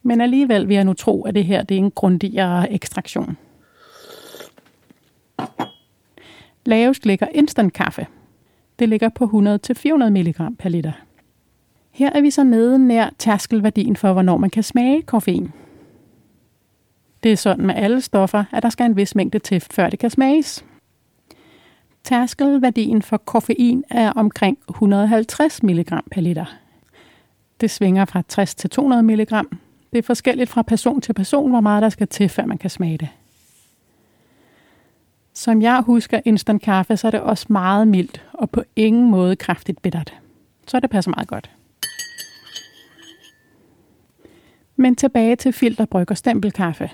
Men 0.03 0.21
alligevel 0.21 0.69
vil 0.69 0.75
jeg 0.75 0.85
nu 0.85 0.93
tro, 0.93 1.23
at 1.23 1.35
det 1.35 1.45
her 1.45 1.63
det 1.63 1.75
er 1.75 1.79
en 1.79 1.91
grundigere 1.91 2.73
ekstraktion. 2.73 3.37
Lavest 6.67 7.07
ligger 7.07 7.27
instant 7.35 7.73
kaffe. 7.73 8.07
Det 8.79 8.89
ligger 8.89 9.09
på 9.09 9.25
100-400 9.25 9.29
mg 10.09 10.59
per 10.59 10.69
liter. 10.69 10.93
Her 11.91 12.11
er 12.13 12.21
vi 12.21 12.31
så 12.31 12.45
nede 12.45 12.79
nær 12.79 13.11
tærskelværdien 13.19 13.97
for, 13.97 14.13
hvornår 14.13 14.37
man 14.37 14.51
kan 14.51 14.63
smage 14.63 15.03
koffein. 15.03 15.53
Det 17.23 17.33
er 17.33 17.37
sådan 17.37 17.67
med 17.67 17.75
alle 17.75 18.01
stoffer, 18.01 18.45
at 18.53 18.63
der 18.63 18.69
skal 18.69 18.87
en 18.87 18.97
vis 18.97 19.15
mængde 19.15 19.39
til, 19.39 19.61
før 19.61 19.91
det 19.91 19.99
kan 19.99 20.11
smages. 20.11 20.65
Tærskelværdien 22.07 23.03
for 23.03 23.17
koffein 23.17 23.85
er 23.91 24.13
omkring 24.13 24.59
150 24.69 25.63
mg 25.63 25.87
per 26.11 26.21
liter. 26.21 26.45
Det 27.61 27.71
svinger 27.71 28.05
fra 28.05 28.23
60 28.29 28.55
til 28.55 28.71
200 28.71 29.03
mg. 29.03 29.31
Det 29.93 29.99
er 29.99 30.03
forskelligt 30.03 30.51
fra 30.51 30.63
person 30.63 31.01
til 31.01 31.13
person, 31.13 31.51
hvor 31.51 31.61
meget 31.61 31.83
der 31.83 31.89
skal 31.89 32.09
til, 32.09 32.29
før 32.29 32.45
man 32.45 32.59
kan 32.59 32.71
smage 32.71 32.99
det. 32.99 33.09
Som 35.35 35.63
jeg 35.63 35.81
husker 35.81 36.21
instant 36.25 36.63
kaffe, 36.63 36.97
så 36.97 37.07
er 37.07 37.11
det 37.11 37.21
også 37.21 37.47
meget 37.49 37.89
mildt 37.89 38.25
og 38.33 38.51
på 38.51 38.63
ingen 38.77 39.11
måde 39.11 39.37
kraftigt 39.37 39.83
bittert. 39.83 40.15
Så 40.67 40.81
det 40.81 40.91
passer 40.91 41.11
meget 41.11 41.29
godt. 41.29 41.51
Men 44.77 44.97
tilbage 44.97 45.37
til 45.37 45.53
filterbryg 45.53 46.11
og 46.11 46.17
stempelkaffe. 46.17 46.91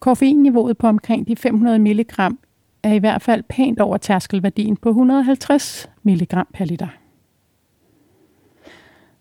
Koffeinniveauet 0.00 0.78
på 0.78 0.86
omkring 0.86 1.28
de 1.28 1.36
500 1.36 1.78
mg 1.78 2.38
er 2.86 2.92
i 2.92 2.98
hvert 2.98 3.22
fald 3.22 3.42
pænt 3.42 3.80
over 3.80 3.96
tærskelværdien 3.96 4.76
på 4.76 4.88
150 4.88 5.88
mg 6.02 6.28
per 6.54 6.64
liter. 6.64 6.88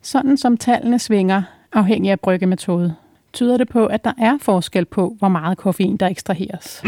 Sådan 0.01 0.37
som 0.37 0.57
tallene 0.57 0.99
svinger, 0.99 1.41
afhængig 1.73 2.11
af 2.11 2.19
bryggemetode, 2.19 2.95
tyder 3.33 3.57
det 3.57 3.69
på, 3.69 3.85
at 3.85 4.03
der 4.03 4.13
er 4.17 4.37
forskel 4.41 4.85
på, 4.85 5.15
hvor 5.19 5.27
meget 5.27 5.57
koffein 5.57 5.97
der 5.97 6.07
ekstraheres. 6.07 6.83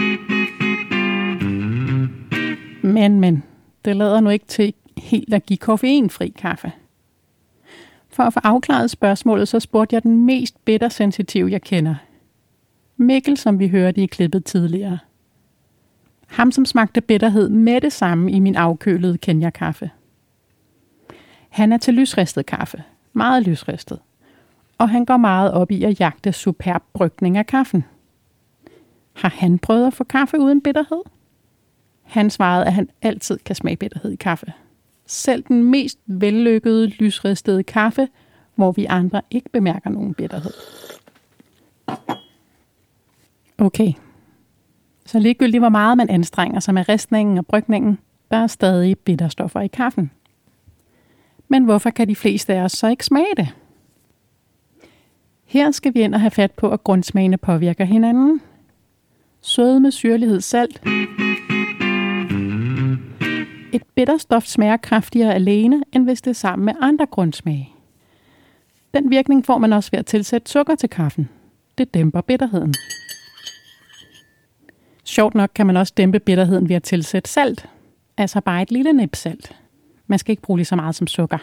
Men, 2.84 3.20
men, 3.20 3.44
det 3.86 3.96
lader 3.96 4.20
nu 4.20 4.30
ikke 4.30 4.46
til 4.46 4.74
helt 4.98 5.34
at 5.34 5.46
give 5.46 5.58
koffeinfri 5.58 6.34
kaffe. 6.38 6.72
For 8.10 8.24
at 8.24 8.34
få 8.34 8.40
afklaret 8.44 8.92
spørgsmålet, 8.92 9.48
så 9.48 9.60
spurgte 9.60 9.94
jeg 9.94 10.04
den 10.04 10.26
mest 10.26 10.66
bittersensitive, 10.66 11.52
jeg 11.52 11.62
kender. 11.62 11.96
Mikkel, 12.98 13.38
som 13.38 13.60
vi 13.60 13.68
hørte 13.68 14.04
i 14.04 14.06
klippet 14.06 14.46
tidligere. 14.46 14.98
Ham, 16.28 16.52
som 16.52 16.66
smagte 16.66 17.02
bitterhed 17.02 17.50
med 17.50 17.82
det 17.82 17.94
samme 17.94 18.32
i 18.32 18.40
min 18.40 18.56
afkølede 18.56 19.18
Kenya-kaffe. 19.18 19.90
Han 21.50 21.74
er 21.74 21.78
til 21.78 21.94
lysristet 21.94 22.46
kaffe. 22.46 22.84
Meget 23.14 23.44
lysristet. 23.44 24.00
Og 24.78 24.90
han 24.90 25.06
går 25.06 25.18
meget 25.18 25.52
op 25.52 25.72
i 25.72 25.84
at 25.84 26.00
jagte 26.00 26.34
superb 26.34 26.84
brygning 26.94 27.38
af 27.38 27.46
kaffen. 27.46 27.86
Har 29.14 29.30
han 29.30 29.60
prøvet 29.60 29.88
at 29.88 29.94
få 29.94 30.04
kaffe 30.04 30.40
uden 30.40 30.62
bitterhed? 30.62 31.02
Han 32.04 32.30
svarede, 32.30 32.66
at 32.66 32.74
han 32.74 32.90
altid 33.02 33.38
kan 33.46 33.56
smage 33.56 33.76
bitterhed 33.78 34.12
i 34.12 34.16
kaffe. 34.16 34.54
Selv 35.06 35.44
den 35.48 35.64
mest 35.64 36.00
vellykkede 36.06 36.88
lysristede 36.88 37.64
kaffe 37.64 38.08
hvor 38.58 38.72
vi 38.72 38.86
andre 38.86 39.22
ikke 39.32 39.50
bemærker 39.50 39.90
nogen 39.90 40.14
bitterhed. 40.14 40.52
Okay. 43.58 43.94
Så 45.08 45.20
ligegyldigt 45.20 45.62
hvor 45.62 45.70
meget 45.70 45.98
man 45.98 46.10
anstrenger 46.10 46.60
sig 46.60 46.74
med 46.74 46.90
ristningen 46.90 47.38
og 47.38 47.46
brygningen, 47.46 48.00
der 48.32 48.38
er 48.38 48.48
stadig 48.48 48.98
bitterstoffer 49.00 49.62
i 49.62 49.68
kaffen. 49.68 50.12
Men 51.48 51.64
hvorfor 51.64 51.90
kan 51.90 52.08
de 52.08 52.16
fleste 52.16 52.54
af 52.54 52.62
os 52.62 52.72
så 52.72 52.88
ikke 52.88 53.06
smage 53.06 53.36
det? 53.38 53.48
Her 55.46 55.72
skal 55.72 55.94
vi 55.94 56.00
ind 56.00 56.14
og 56.14 56.22
have 56.22 56.32
fat 56.32 56.52
på, 56.52 56.70
at 56.70 56.84
grundsmagene 56.84 57.38
påvirker 57.38 57.86
hinanden. 57.86 58.42
Sødme, 59.42 59.92
syrlighed, 59.92 60.42
salt. 60.42 60.82
Et 63.74 63.84
bitterstof 63.96 64.44
smager 64.44 64.78
kraftigere 64.78 65.36
alene, 65.36 65.84
end 65.94 66.04
hvis 66.04 66.22
det 66.22 66.30
er 66.30 66.36
sammen 66.36 66.66
med 66.66 66.74
andre 66.82 67.06
grundsmage. 67.06 67.70
Den 68.94 69.10
virkning 69.10 69.46
får 69.46 69.58
man 69.58 69.74
også 69.74 69.92
ved 69.92 70.00
at 70.00 70.06
tilsætte 70.06 70.52
sukker 70.52 70.76
til 70.76 70.90
kaffen. 70.90 71.30
Det 71.78 71.94
dæmper 71.94 72.22
bitterheden. 72.22 72.74
Sjovt 75.08 75.36
nok 75.36 75.50
kan 75.56 75.68
man 75.68 75.78
også 75.78 75.94
dæmpe 75.98 76.20
bitterheden 76.20 76.70
ved 76.70 76.76
at 76.76 76.84
tilsætte 76.84 77.30
salt. 77.30 77.70
Altså 78.18 78.42
bare 78.42 78.62
et 78.62 78.72
lille 78.72 78.94
nip 78.94 79.16
salt. 79.16 79.56
Man 80.08 80.20
skal 80.20 80.32
ikke 80.32 80.42
bruge 80.42 80.58
lige 80.58 80.66
så 80.66 80.76
meget 80.76 80.96
som 80.96 81.08
sukker. 81.08 81.38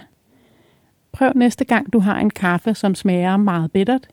Prøv 1.13 1.33
næste 1.35 1.65
gang, 1.65 1.93
du 1.93 1.99
har 1.99 2.19
en 2.21 2.31
kaffe, 2.31 2.75
som 2.75 2.95
smager 2.95 3.37
meget 3.37 3.73
bittert. 3.73 4.09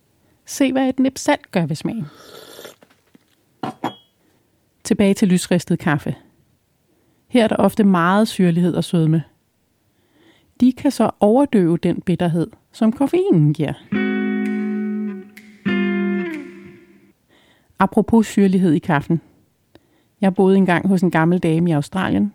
Se, 0.45 0.71
hvad 0.71 0.89
et 0.89 0.99
nip 0.99 1.17
salt 1.17 1.51
gør 1.51 1.65
ved 1.65 1.75
smagen. 1.75 2.05
Tilbage 4.83 5.13
til 5.13 5.27
lysristet 5.27 5.79
kaffe. 5.79 6.15
Her 7.27 7.43
er 7.43 7.47
der 7.47 7.55
ofte 7.55 7.83
meget 7.83 8.27
syrlighed 8.27 8.73
og 8.73 8.83
sødme. 8.83 9.23
De 10.59 10.73
kan 10.73 10.91
så 10.91 11.11
overdøve 11.19 11.77
den 11.77 12.01
bitterhed, 12.01 12.47
som 12.71 12.91
koffeinen 12.91 13.53
giver. 13.53 13.73
Apropos 17.79 18.27
syrlighed 18.27 18.71
i 18.71 18.79
kaffen. 18.79 19.21
Jeg 20.21 20.35
boede 20.35 20.57
engang 20.57 20.87
hos 20.87 21.01
en 21.01 21.11
gammel 21.11 21.39
dame 21.39 21.69
i 21.69 21.73
Australien. 21.73 22.33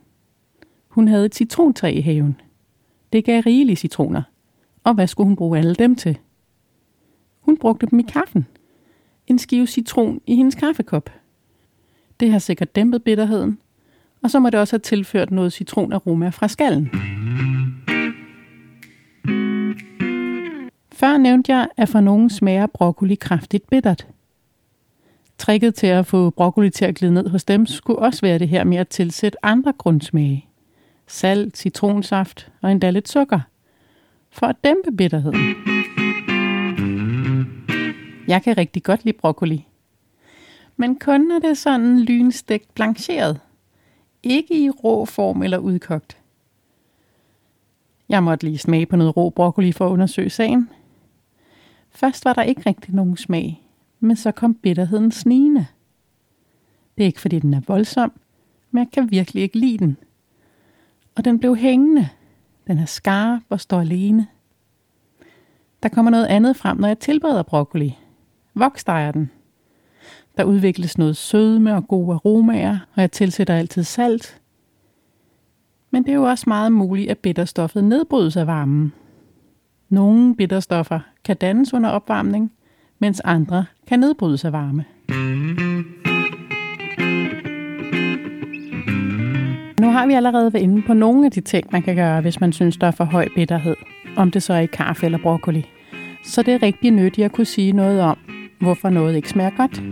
Hun 0.88 1.09
havde 1.09 1.26
et 1.26 1.35
citrontræ 1.35 1.93
i 1.93 2.00
haven. 2.00 2.40
Det 3.12 3.25
gav 3.25 3.40
rigelige 3.40 3.76
citroner. 3.76 4.23
Og 4.85 4.95
hvad 4.95 5.07
skulle 5.07 5.26
hun 5.26 5.37
bruge 5.37 5.59
alle 5.59 5.75
dem 5.75 5.97
til? 5.97 6.19
Hun 7.40 7.57
brugte 7.57 7.87
dem 7.87 7.99
i 7.99 8.02
kaffen. 8.02 8.47
En 9.26 9.38
skive 9.38 9.66
citron 9.66 10.21
i 10.26 10.37
hendes 10.37 10.55
kaffekop. 10.55 11.11
Det 12.21 12.33
har 12.33 12.38
sikkert 12.38 12.76
dæmpet 12.76 13.05
bitterheden, 13.05 13.59
og 14.23 14.31
så 14.31 14.40
må 14.40 14.50
det 14.50 14.61
også 14.61 14.73
have 14.73 14.81
tilført 14.81 15.31
noget 15.31 15.52
citronaroma 15.52 16.28
fra 16.28 16.49
skallen. 16.49 16.90
Før 20.93 21.19
nævnte 21.19 21.52
jeg, 21.52 21.69
at 21.76 21.88
for 21.88 22.00
nogen 22.00 22.31
smager 22.31 22.66
broccoli 22.66 23.14
kraftigt 23.14 23.71
bittert. 23.71 24.07
Tricket 25.38 25.75
til 25.75 25.87
at 25.87 26.07
få 26.07 26.31
broccoli 26.31 26.71
til 26.71 26.85
at 26.85 26.95
glide 26.95 27.14
ned 27.14 27.28
hos 27.28 27.45
dem 27.45 27.66
skulle 27.66 27.99
også 27.99 28.21
være 28.21 28.38
det 28.38 28.49
her 28.49 28.64
med 28.64 28.76
at 28.76 28.88
tilsætte 28.88 29.45
andre 29.45 29.73
grundsmage. 29.78 30.47
Salt, 31.07 31.57
citronsaft 31.57 32.52
og 32.62 32.73
endda 32.73 32.90
lidt 32.90 33.09
sukker. 33.09 33.40
For 34.31 34.47
at 34.47 34.57
dæmpe 34.64 34.97
bitterheden. 34.97 35.55
Jeg 38.28 38.43
kan 38.43 38.59
rigtig 38.59 38.83
godt 38.83 39.05
lide 39.05 39.19
broccoli. 39.19 39.66
Men 40.76 40.99
kun 40.99 41.21
når 41.21 41.38
det 41.38 41.50
er 41.50 41.55
sådan 41.55 42.00
lynstegt 42.00 42.75
blancheret. 42.75 43.40
Ikke 44.23 44.64
i 44.64 44.71
rå 44.71 45.05
form 45.05 45.43
eller 45.43 45.59
udkogt. 45.59 46.19
Jeg 48.09 48.23
måtte 48.23 48.45
lige 48.45 48.59
smage 48.59 48.87
på 48.87 48.97
noget 48.97 49.16
rå 49.16 49.31
broccoli 49.31 49.73
for 49.73 49.87
at 49.87 49.90
undersøge 49.90 50.31
sagen. 50.31 50.71
Først 51.90 52.25
var 52.25 52.33
der 52.33 52.43
ikke 52.43 52.62
rigtig 52.66 52.95
nogen 52.95 53.16
smag, 53.16 53.65
men 54.00 54.17
så 54.17 54.31
kom 54.31 54.55
bitterheden 54.55 55.11
snigende. 55.11 55.67
Det 56.97 57.03
er 57.03 57.07
ikke 57.07 57.21
fordi 57.21 57.38
den 57.38 57.55
er 57.55 57.61
voldsom, 57.67 58.12
men 58.71 58.85
jeg 58.85 58.91
kan 58.93 59.11
virkelig 59.11 59.43
ikke 59.43 59.59
lide 59.59 59.78
den. 59.78 59.97
Og 61.15 61.25
den 61.25 61.39
blev 61.39 61.56
hængende. 61.56 62.09
Den 62.67 62.78
er 62.78 62.85
skarp 62.85 63.43
og 63.49 63.61
står 63.61 63.80
alene. 63.80 64.26
Der 65.82 65.89
kommer 65.89 66.11
noget 66.11 66.26
andet 66.26 66.56
frem, 66.56 66.76
når 66.76 66.89
jeg 66.89 66.99
tilbereder 66.99 67.43
broccoli. 67.43 67.99
Vokstejer 68.54 69.13
den. 69.13 69.30
Der 70.37 70.45
udvikles 70.45 70.99
noget 70.99 71.17
sødme 71.17 71.75
og 71.75 71.89
gode 71.89 72.15
aromaer, 72.15 72.78
og 72.95 73.00
jeg 73.00 73.13
tilsætter 73.13 73.54
altid 73.54 73.82
salt. 73.82 74.41
Men 75.91 76.02
det 76.02 76.11
er 76.11 76.15
jo 76.15 76.23
også 76.23 76.45
meget 76.47 76.73
muligt, 76.73 77.11
at 77.11 77.19
bitterstoffet 77.19 77.85
nedbrydes 77.85 78.37
af 78.37 78.47
varmen. 78.47 78.93
Nogle 79.89 80.37
bitterstoffer 80.37 81.00
kan 81.25 81.37
dannes 81.37 81.75
under 81.75 81.91
opvarmning, 81.91 82.52
mens 82.99 83.21
andre 83.21 83.65
kan 83.89 84.00
nedbrydes 84.00 84.45
af 84.45 84.52
varme. 84.52 84.85
Nu 89.80 89.91
har 89.91 90.06
vi 90.06 90.13
allerede 90.13 90.52
været 90.52 90.63
inde 90.63 90.82
på 90.82 90.95
nogle 90.95 91.26
af 91.26 91.32
de 91.32 91.41
ting, 91.41 91.67
man 91.73 91.82
kan 91.82 91.97
gøre, 91.97 92.21
hvis 92.21 92.41
man 92.41 92.52
synes, 92.52 92.76
der 92.76 92.87
er 92.87 92.91
for 92.91 93.04
høj 93.04 93.28
bitterhed, 93.35 93.76
om 94.17 94.30
det 94.30 94.43
så 94.43 94.52
er 94.52 94.61
i 94.61 94.67
kaffe 94.67 95.06
eller 95.06 95.19
broccoli. 95.19 95.67
Så 96.25 96.43
det 96.43 96.54
er 96.54 96.63
rigtig 96.63 96.91
nyttigt 96.91 97.25
at 97.25 97.32
kunne 97.32 97.45
sige 97.45 97.73
noget 97.73 98.00
om, 98.00 98.19
hvorfor 98.61 98.91
noget 98.91 99.17
ikke 99.17 99.28
smager 99.28 99.50
godt. 99.56 99.82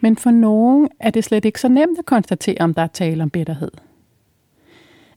Men 0.00 0.16
for 0.16 0.30
nogen 0.30 0.88
er 1.00 1.10
det 1.10 1.24
slet 1.24 1.44
ikke 1.44 1.60
så 1.60 1.68
nemt 1.68 1.98
at 1.98 2.04
konstatere, 2.04 2.56
om 2.60 2.74
der 2.74 2.82
er 2.82 2.86
tale 2.86 3.22
om 3.22 3.30
bitterhed. 3.30 3.70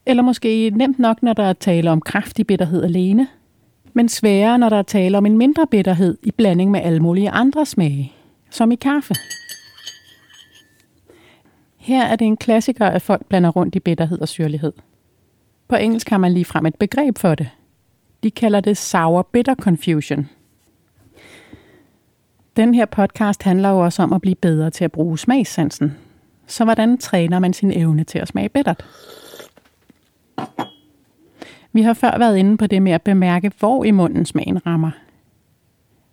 Eller 0.06 0.22
måske 0.22 0.70
nemt 0.70 0.98
nok, 0.98 1.22
når 1.22 1.32
der 1.32 1.42
er 1.42 1.52
tale 1.52 1.90
om 1.90 2.00
kraftig 2.00 2.46
bitterhed 2.46 2.84
alene, 2.84 3.28
men 3.98 4.08
sværere, 4.08 4.58
når 4.58 4.68
der 4.68 4.76
er 4.76 4.82
tale 4.82 5.18
om 5.18 5.26
en 5.26 5.38
mindre 5.38 5.66
bitterhed 5.66 6.18
i 6.22 6.30
blanding 6.30 6.70
med 6.70 6.80
alle 6.80 7.00
mulige 7.00 7.30
andre 7.30 7.66
smage, 7.66 8.12
som 8.50 8.72
i 8.72 8.74
kaffe. 8.74 9.14
Her 11.76 12.04
er 12.04 12.16
det 12.16 12.26
en 12.26 12.36
klassiker, 12.36 12.86
at 12.86 13.02
folk 13.02 13.26
blander 13.26 13.50
rundt 13.50 13.74
i 13.74 13.80
bitterhed 13.80 14.20
og 14.20 14.28
syrlighed. 14.28 14.72
På 15.68 15.76
engelsk 15.76 16.08
har 16.08 16.18
man 16.18 16.32
lige 16.32 16.44
frem 16.44 16.66
et 16.66 16.74
begreb 16.74 17.18
for 17.18 17.34
det. 17.34 17.50
De 18.22 18.30
kalder 18.30 18.60
det 18.60 18.76
sour 18.76 19.22
bitter 19.22 19.54
confusion. 19.54 20.28
Den 22.56 22.74
her 22.74 22.86
podcast 22.86 23.42
handler 23.42 23.68
jo 23.68 23.78
også 23.78 24.02
om 24.02 24.12
at 24.12 24.20
blive 24.20 24.36
bedre 24.36 24.70
til 24.70 24.84
at 24.84 24.92
bruge 24.92 25.18
smagssansen. 25.18 25.96
Så 26.46 26.64
hvordan 26.64 26.98
træner 26.98 27.38
man 27.38 27.52
sin 27.52 27.72
evne 27.72 28.04
til 28.04 28.18
at 28.18 28.28
smage 28.28 28.48
bittert? 28.48 28.84
Vi 31.72 31.82
har 31.82 31.94
før 31.94 32.18
været 32.18 32.36
inde 32.36 32.56
på 32.56 32.66
det 32.66 32.82
med 32.82 32.92
at 32.92 33.02
bemærke, 33.02 33.52
hvor 33.58 33.84
i 33.84 33.90
munden 33.90 34.24
smagen 34.24 34.66
rammer. 34.66 34.90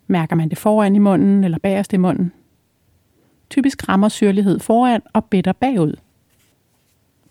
Mærker 0.07 0.35
man 0.35 0.49
det 0.49 0.57
foran 0.57 0.95
i 0.95 0.99
munden 0.99 1.43
eller 1.43 1.57
bagerst 1.57 1.93
i 1.93 1.97
munden? 1.97 2.31
Typisk 3.49 3.89
rammer 3.89 4.09
syrlighed 4.09 4.59
foran 4.59 5.01
og 5.13 5.25
bitter 5.25 5.53
bagud. 5.53 5.93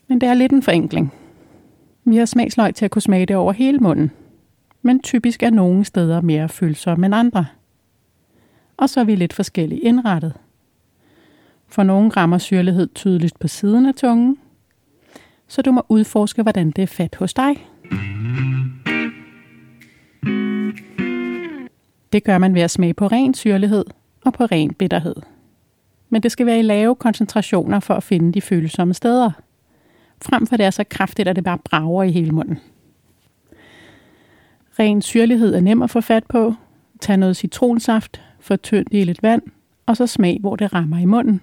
Men 0.09 0.21
det 0.21 0.29
er 0.29 0.35
lidt 0.35 0.53
en 0.53 0.63
forenkling. 0.63 1.13
Vi 2.05 2.17
har 2.17 2.25
smagsløg 2.25 2.75
til 2.75 2.85
at 2.85 2.91
kunne 2.91 3.03
smage 3.03 3.27
det 3.27 3.37
over 3.37 3.53
hele 3.53 3.79
munden. 3.79 4.11
Men 4.83 5.03
typisk 5.03 5.43
er 5.43 5.51
nogle 5.51 5.85
steder 5.85 6.21
mere 6.21 6.49
følsomme 6.49 7.07
end 7.07 7.15
andre. 7.15 7.47
Og 8.77 8.89
så 8.89 9.01
er 9.01 9.05
vi 9.05 9.15
lidt 9.15 9.33
forskelligt 9.33 9.83
indrettet. 9.83 10.35
For 11.69 11.83
nogle 11.83 12.11
rammer 12.11 12.39
syrlighed 12.39 12.89
tydeligt 12.95 13.39
på 13.39 13.49
siden 13.49 13.87
af 13.87 13.95
tungen, 13.95 14.39
så 15.49 15.63
du 15.63 15.73
må 15.73 15.83
udforske, 15.89 16.43
hvordan 16.43 16.71
det 16.71 16.83
er 16.83 16.87
fat 16.87 17.15
hos 17.15 17.35
dig. 17.35 17.69
Det 22.13 22.25
gør 22.25 22.39
man 22.39 22.55
ved 22.55 22.63
at 22.63 22.71
smage 22.71 22.95
på 22.95 23.07
ren 23.07 23.35
syrlighed 23.35 23.85
og 24.25 24.33
på 24.33 24.45
ren 24.45 24.75
bitterhed. 24.75 25.15
Men 26.09 26.23
det 26.23 26.33
skal 26.33 26.47
være 26.47 26.59
i 26.59 26.63
lave 26.63 26.95
koncentrationer 26.95 27.81
for 27.81 27.95
at 27.95 28.03
finde 28.03 28.33
de 28.33 28.41
følsomme 28.41 28.95
steder. 28.95 29.31
Frem 30.23 30.47
for 30.47 30.57
det 30.57 30.67
er 30.67 30.71
så 30.71 30.85
kraftigt, 30.91 31.29
at 31.29 31.37
det 31.37 31.45
bare 31.45 31.59
brager 31.59 32.03
i 32.03 32.11
hele 32.11 32.31
munden. 32.31 32.59
Ren 34.79 35.03
syrlighed 35.03 35.55
er 35.55 35.61
nem 35.61 35.83
at 35.83 35.91
få 35.91 36.01
fat 36.01 36.25
på. 36.29 36.55
Tag 37.01 37.17
noget 37.17 37.37
citronsaft, 37.37 38.23
fortynd 38.41 38.85
tyndt 38.87 38.89
i 38.93 39.05
lidt 39.05 39.23
vand, 39.23 39.43
og 39.87 39.97
så 39.97 40.07
smag, 40.07 40.39
hvor 40.41 40.57
det 40.57 40.75
rammer 40.75 40.99
i 40.99 41.05
munden. 41.05 41.41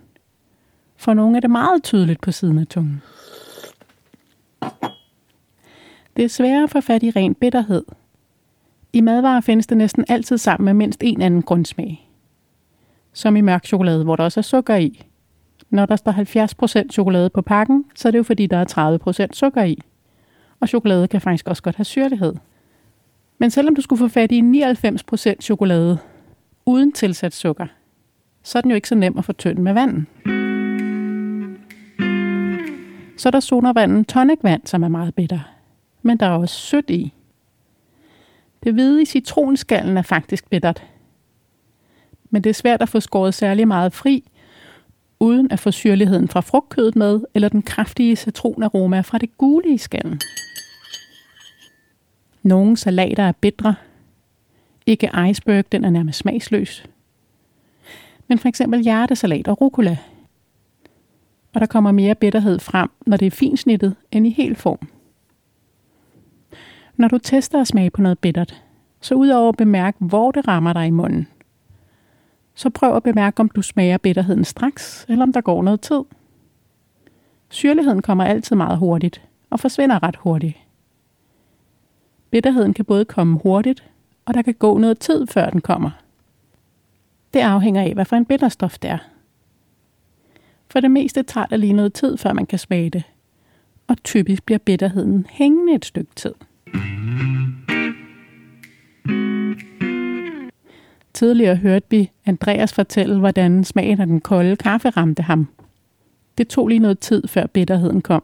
For 0.97 1.13
nogle 1.13 1.37
er 1.37 1.41
det 1.41 1.49
meget 1.49 1.83
tydeligt 1.83 2.21
på 2.21 2.31
siden 2.31 2.57
af 2.57 2.67
tungen. 2.67 3.01
Det 6.15 6.25
er 6.25 6.29
sværere 6.29 6.63
at 6.63 6.69
få 6.69 6.81
fat 6.81 7.03
i 7.03 7.09
ren 7.09 7.35
bitterhed. 7.35 7.83
I 8.93 9.01
madvarer 9.01 9.41
findes 9.41 9.67
det 9.67 9.77
næsten 9.77 10.05
altid 10.07 10.37
sammen 10.37 10.65
med 10.65 10.73
mindst 10.73 11.03
en 11.03 11.21
anden 11.21 11.41
grundsmag. 11.41 12.09
Som 13.13 13.35
i 13.35 13.41
mørk 13.41 13.65
chokolade, 13.65 14.03
hvor 14.03 14.15
der 14.15 14.23
også 14.23 14.39
er 14.39 14.41
sukker 14.41 14.75
i. 14.75 15.01
Når 15.69 15.85
der 15.85 15.95
står 15.95 16.83
70% 16.85 16.89
chokolade 16.91 17.29
på 17.29 17.41
pakken, 17.41 17.85
så 17.95 18.07
er 18.07 18.11
det 18.11 18.17
jo 18.17 18.23
fordi, 18.23 18.47
der 18.47 18.57
er 18.57 19.27
30% 19.27 19.33
sukker 19.33 19.63
i. 19.63 19.81
Og 20.59 20.67
chokolade 20.67 21.07
kan 21.07 21.21
faktisk 21.21 21.47
også 21.47 21.63
godt 21.63 21.75
have 21.75 21.85
syrlighed. 21.85 22.33
Men 23.37 23.51
selvom 23.51 23.75
du 23.75 23.81
skulle 23.81 23.99
få 23.99 24.07
fat 24.07 24.31
i 24.31 24.41
99% 24.41 25.41
chokolade 25.41 25.97
uden 26.65 26.91
tilsat 26.91 27.33
sukker, 27.33 27.67
så 28.43 28.57
er 28.57 28.61
den 28.61 28.71
jo 28.71 28.75
ikke 28.75 28.87
så 28.87 28.95
nem 28.95 29.17
at 29.17 29.25
få 29.25 29.33
tynd 29.33 29.59
med 29.59 29.73
vandet. 29.73 30.05
Så 33.17 33.29
er 33.29 33.31
der 33.31 33.39
sonervanden 33.39 34.05
tonicvand, 34.05 34.61
som 34.65 34.83
er 34.83 34.87
meget 34.87 35.15
bitter. 35.15 35.60
Men 36.01 36.17
der 36.17 36.25
er 36.25 36.37
også 36.37 36.55
sødt 36.55 36.89
i. 36.89 37.13
Det 38.63 38.73
hvide 38.73 39.01
i 39.01 39.05
citronskallen 39.05 39.97
er 39.97 40.01
faktisk 40.01 40.49
bittert. 40.49 40.83
Men 42.29 42.43
det 42.43 42.49
er 42.49 42.53
svært 42.53 42.81
at 42.81 42.89
få 42.89 42.99
skåret 42.99 43.33
særlig 43.33 43.67
meget 43.67 43.93
fri, 43.93 44.23
uden 45.19 45.51
at 45.51 45.59
få 45.59 45.71
syrligheden 45.71 46.27
fra 46.27 46.39
frugtkødet 46.39 46.95
med, 46.95 47.21
eller 47.33 47.49
den 47.49 47.61
kraftige 47.61 48.15
citronaroma 48.15 49.01
fra 49.01 49.17
det 49.17 49.37
gule 49.37 49.73
i 49.73 49.77
skallen. 49.77 50.21
Nogle 52.43 52.77
salater 52.77 53.23
er 53.23 53.31
bitre. 53.31 53.75
Ikke 54.85 55.09
iceberg, 55.29 55.71
den 55.71 55.85
er 55.85 55.89
nærmest 55.89 56.19
smagsløs. 56.19 56.85
Men 58.27 58.39
for 58.39 58.47
eksempel 58.47 58.83
hjertesalat 58.83 59.47
og 59.47 59.61
rucola. 59.61 59.97
Og 61.53 61.61
der 61.61 61.67
kommer 61.67 61.91
mere 61.91 62.15
bitterhed 62.15 62.59
frem, 62.59 62.89
når 63.07 63.17
det 63.17 63.25
er 63.25 63.31
finsnittet, 63.31 63.95
end 64.11 64.27
i 64.27 64.29
hel 64.29 64.55
form. 64.55 64.87
Når 67.01 67.07
du 67.07 67.17
tester 67.17 67.61
at 67.61 67.67
smage 67.67 67.89
på 67.89 68.01
noget 68.01 68.19
bittert, 68.19 68.63
så 68.99 69.15
udover 69.15 69.49
at 69.49 69.57
bemærke, 69.57 69.97
hvor 69.99 70.31
det 70.31 70.47
rammer 70.47 70.73
dig 70.73 70.87
i 70.87 70.91
munden, 70.91 71.27
så 72.55 72.69
prøv 72.69 72.95
at 72.95 73.03
bemærke, 73.03 73.39
om 73.39 73.49
du 73.49 73.61
smager 73.61 73.97
bitterheden 73.97 74.45
straks, 74.45 75.05
eller 75.09 75.23
om 75.23 75.33
der 75.33 75.41
går 75.41 75.63
noget 75.63 75.81
tid. 75.81 76.01
Syrligheden 77.49 78.01
kommer 78.01 78.23
altid 78.25 78.55
meget 78.55 78.77
hurtigt, 78.77 79.21
og 79.49 79.59
forsvinder 79.59 80.03
ret 80.03 80.15
hurtigt. 80.15 80.57
Bitterheden 82.31 82.73
kan 82.73 82.85
både 82.85 83.05
komme 83.05 83.39
hurtigt, 83.43 83.89
og 84.25 84.33
der 84.33 84.41
kan 84.41 84.53
gå 84.53 84.77
noget 84.77 84.99
tid, 84.99 85.27
før 85.27 85.49
den 85.49 85.61
kommer. 85.61 85.91
Det 87.33 87.39
afhænger 87.39 87.81
af, 87.81 87.93
hvad 87.93 88.05
for 88.05 88.15
en 88.15 88.25
bitterstof 88.25 88.77
det 88.79 88.89
er. 88.89 88.99
For 90.67 90.79
det 90.79 90.91
meste 90.91 91.23
tager 91.23 91.45
det 91.45 91.59
lige 91.59 91.73
noget 91.73 91.93
tid, 91.93 92.17
før 92.17 92.33
man 92.33 92.45
kan 92.45 92.59
smage 92.59 92.89
det, 92.89 93.03
og 93.87 94.03
typisk 94.03 94.43
bliver 94.43 94.59
bitterheden 94.59 95.27
hængende 95.29 95.73
et 95.73 95.85
stykke 95.85 96.11
tid. 96.15 96.33
Tidligere 101.21 101.55
hørte 101.55 101.85
vi 101.89 102.11
Andreas 102.25 102.73
fortælle, 102.73 103.19
hvordan 103.19 103.63
smagen 103.63 104.01
af 104.01 104.07
den 104.07 104.21
kolde 104.21 104.55
kaffe 104.55 104.89
ramte 104.89 105.23
ham. 105.23 105.47
Det 106.37 106.47
tog 106.47 106.67
lige 106.67 106.79
noget 106.79 106.99
tid, 106.99 107.27
før 107.27 107.45
bitterheden 107.45 108.01
kom. 108.01 108.23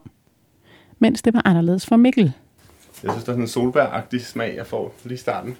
Mens 0.98 1.22
det 1.22 1.34
var 1.34 1.42
anderledes 1.44 1.86
for 1.86 1.96
Mikkel. 1.96 2.24
Jeg 2.24 2.32
synes, 3.12 3.14
der 3.14 3.18
er 3.18 3.20
sådan 3.20 3.40
en 3.40 3.48
solbæragtig 3.48 4.20
smag, 4.26 4.56
jeg 4.56 4.66
får 4.66 4.94
lige 5.04 5.14
i 5.14 5.16
starten. 5.16 5.56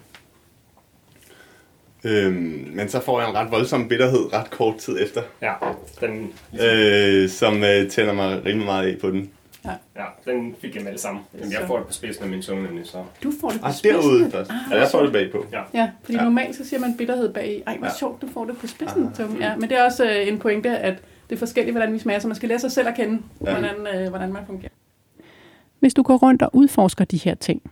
Øhm, 2.04 2.68
men 2.74 2.88
så 2.88 3.00
får 3.00 3.20
jeg 3.20 3.30
en 3.30 3.36
ret 3.36 3.50
voldsom 3.50 3.88
bitterhed 3.88 4.32
ret 4.32 4.50
kort 4.50 4.76
tid 4.76 4.98
efter, 5.00 5.22
Ja, 5.42 5.54
den, 6.00 6.32
øh, 6.62 7.28
som 7.28 7.64
øh, 7.64 7.90
tænder 7.90 8.12
mig 8.12 8.44
rimelig 8.44 8.66
meget 8.66 8.86
af 8.86 9.00
på 9.00 9.10
den. 9.10 9.30
Ja, 9.64 10.04
den 10.32 10.54
fik 10.60 10.74
jeg 10.76 10.84
med 10.84 10.92
det 10.92 11.00
samme. 11.00 11.20
Jamen, 11.34 11.52
jeg 11.52 11.60
får 11.66 11.76
det 11.78 11.86
på 11.86 11.92
spidsen 11.92 12.24
af 12.24 12.30
min 12.30 12.42
tunge 12.42 12.62
nemlig, 12.62 12.86
så... 12.86 13.04
Du 13.22 13.32
får 13.40 13.48
det 13.50 13.60
på 13.60 13.66
Ah, 13.66 13.72
spidsen. 13.72 14.00
derude 14.02 14.30
først. 14.30 14.50
Ah, 14.50 14.56
Ja, 14.70 14.78
jeg 14.80 14.88
får 14.90 15.02
det 15.02 15.12
bagpå. 15.12 15.44
Ja. 15.52 15.62
Ja, 15.74 15.90
fordi 16.02 16.12
ja. 16.16 16.18
Ja. 16.22 16.24
normalt 16.24 16.56
så 16.56 16.64
siger 16.64 16.80
man 16.80 16.96
bitterhed 16.96 17.32
bag. 17.32 17.62
Ej, 17.66 17.76
hvor 17.76 17.86
Ja. 17.86 17.92
sjovt, 17.98 18.22
du 18.22 18.26
får 18.28 18.44
det 18.44 18.58
på 18.58 18.66
spidsen. 18.66 19.06
Ah. 19.06 19.14
Tunge. 19.14 19.46
Ja, 19.46 19.56
men 19.56 19.68
det 19.70 19.78
er 19.78 19.84
også 19.84 20.04
øh, 20.04 20.28
en 20.28 20.38
pointe, 20.38 20.70
at 20.78 20.94
det 21.30 21.34
er 21.34 21.38
forskelligt, 21.38 21.74
hvordan 21.74 21.92
vi 21.92 21.98
smager, 21.98 22.18
så 22.20 22.28
man 22.28 22.34
skal 22.34 22.48
lære 22.48 22.58
sig 22.58 22.72
selv 22.72 22.88
at 22.88 22.94
kende, 22.94 23.22
ja. 23.44 23.50
Ja. 23.50 23.58
hvordan, 23.60 24.02
øh, 24.02 24.08
hvordan 24.08 24.32
man 24.32 24.42
fungerer. 24.46 24.70
Hvis 25.80 25.94
du 25.94 26.02
går 26.02 26.16
rundt 26.16 26.42
og 26.42 26.50
udforsker 26.52 27.04
de 27.04 27.16
her 27.16 27.34
ting, 27.34 27.62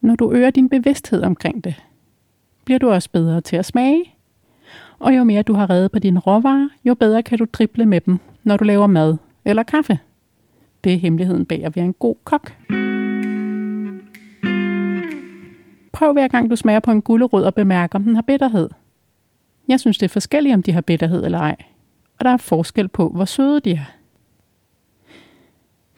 når 0.00 0.14
du 0.16 0.32
øger 0.32 0.50
din 0.50 0.68
bevidsthed 0.68 1.22
omkring 1.22 1.64
det, 1.64 1.74
bliver 2.64 2.78
du 2.78 2.90
også 2.90 3.10
bedre 3.10 3.40
til 3.40 3.56
at 3.56 3.64
smage. 3.64 4.04
Og 4.98 5.16
jo 5.16 5.24
mere 5.24 5.42
du 5.42 5.54
har 5.54 5.70
reddet 5.70 5.92
på 5.92 5.98
dine 5.98 6.20
råvarer, 6.20 6.68
jo 6.84 6.94
bedre 6.94 7.22
kan 7.22 7.38
du 7.38 7.46
triple 7.46 7.86
med 7.86 8.00
dem, 8.00 8.18
når 8.44 8.56
du 8.56 8.64
laver 8.64 8.86
mad 8.86 9.16
eller 9.44 9.62
kaffe. 9.62 9.98
Det 10.84 10.94
er 10.94 10.98
hemmeligheden 10.98 11.46
bag 11.46 11.64
at 11.64 11.76
være 11.76 11.84
en 11.84 11.94
god 11.94 12.16
kok. 12.24 12.52
Prøv 15.92 16.12
hver 16.12 16.28
gang 16.28 16.50
du 16.50 16.56
smager 16.56 16.80
på 16.80 16.90
en 16.90 17.02
gulerod 17.02 17.42
og 17.42 17.54
bemærk, 17.54 17.94
om 17.94 18.04
den 18.04 18.14
har 18.14 18.22
bitterhed. 18.22 18.68
Jeg 19.68 19.80
synes, 19.80 19.98
det 19.98 20.06
er 20.06 20.12
forskelligt, 20.12 20.54
om 20.54 20.62
de 20.62 20.72
har 20.72 20.80
bitterhed 20.80 21.24
eller 21.24 21.38
ej. 21.38 21.56
Og 22.18 22.24
der 22.24 22.30
er 22.30 22.36
forskel 22.36 22.88
på, 22.88 23.08
hvor 23.08 23.24
søde 23.24 23.60
de 23.60 23.70
er. 23.70 23.84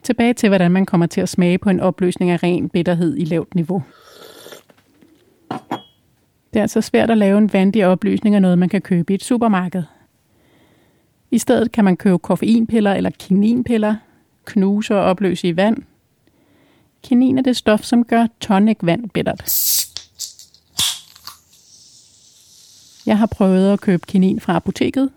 Tilbage 0.03 0.35
til, 0.35 0.49
hvordan 0.49 0.71
man 0.71 0.87
kommer 0.87 1.07
til 1.07 1.21
at 1.21 1.29
smage 1.29 1.59
på 1.59 1.71
en 1.71 1.81
opløsning 1.81 2.31
af 2.31 2.43
ren 2.43 2.69
bitterhed 2.69 3.17
i 3.17 3.25
lavt 3.25 3.55
niveau. 3.55 3.83
Det 6.53 6.61
er 6.61 6.63
altså 6.63 6.81
svært 6.81 7.11
at 7.11 7.19
lave 7.19 7.39
en 7.39 7.53
vandig 7.53 7.87
opløsning 7.87 8.35
af 8.35 8.43
noget, 8.43 8.59
man 8.59 8.69
kan 8.69 8.83
købe 8.83 9.13
i 9.13 9.15
et 9.15 9.23
supermarked. 9.23 9.83
I 11.31 11.39
stedet 11.39 11.73
kan 11.73 11.85
man 11.85 11.97
købe 11.97 12.19
koffeinpiller 12.19 12.93
eller 12.95 13.11
kininpiller, 13.11 13.97
knuse 14.45 14.95
og 14.95 15.01
opløse 15.03 15.49
i 15.49 15.57
vand. 15.57 15.77
Kinin 17.03 17.39
er 17.39 17.43
det 17.43 17.57
stof, 17.57 17.83
som 17.83 18.05
gør 18.05 18.27
tonic-vand 18.41 19.11
bittert. 19.11 19.43
Jeg 23.07 23.19
har 23.19 23.27
prøvet 23.27 23.73
at 23.73 23.81
købe 23.81 24.07
kinin 24.07 24.41
fra 24.41 24.57
apoteket. 24.57 25.11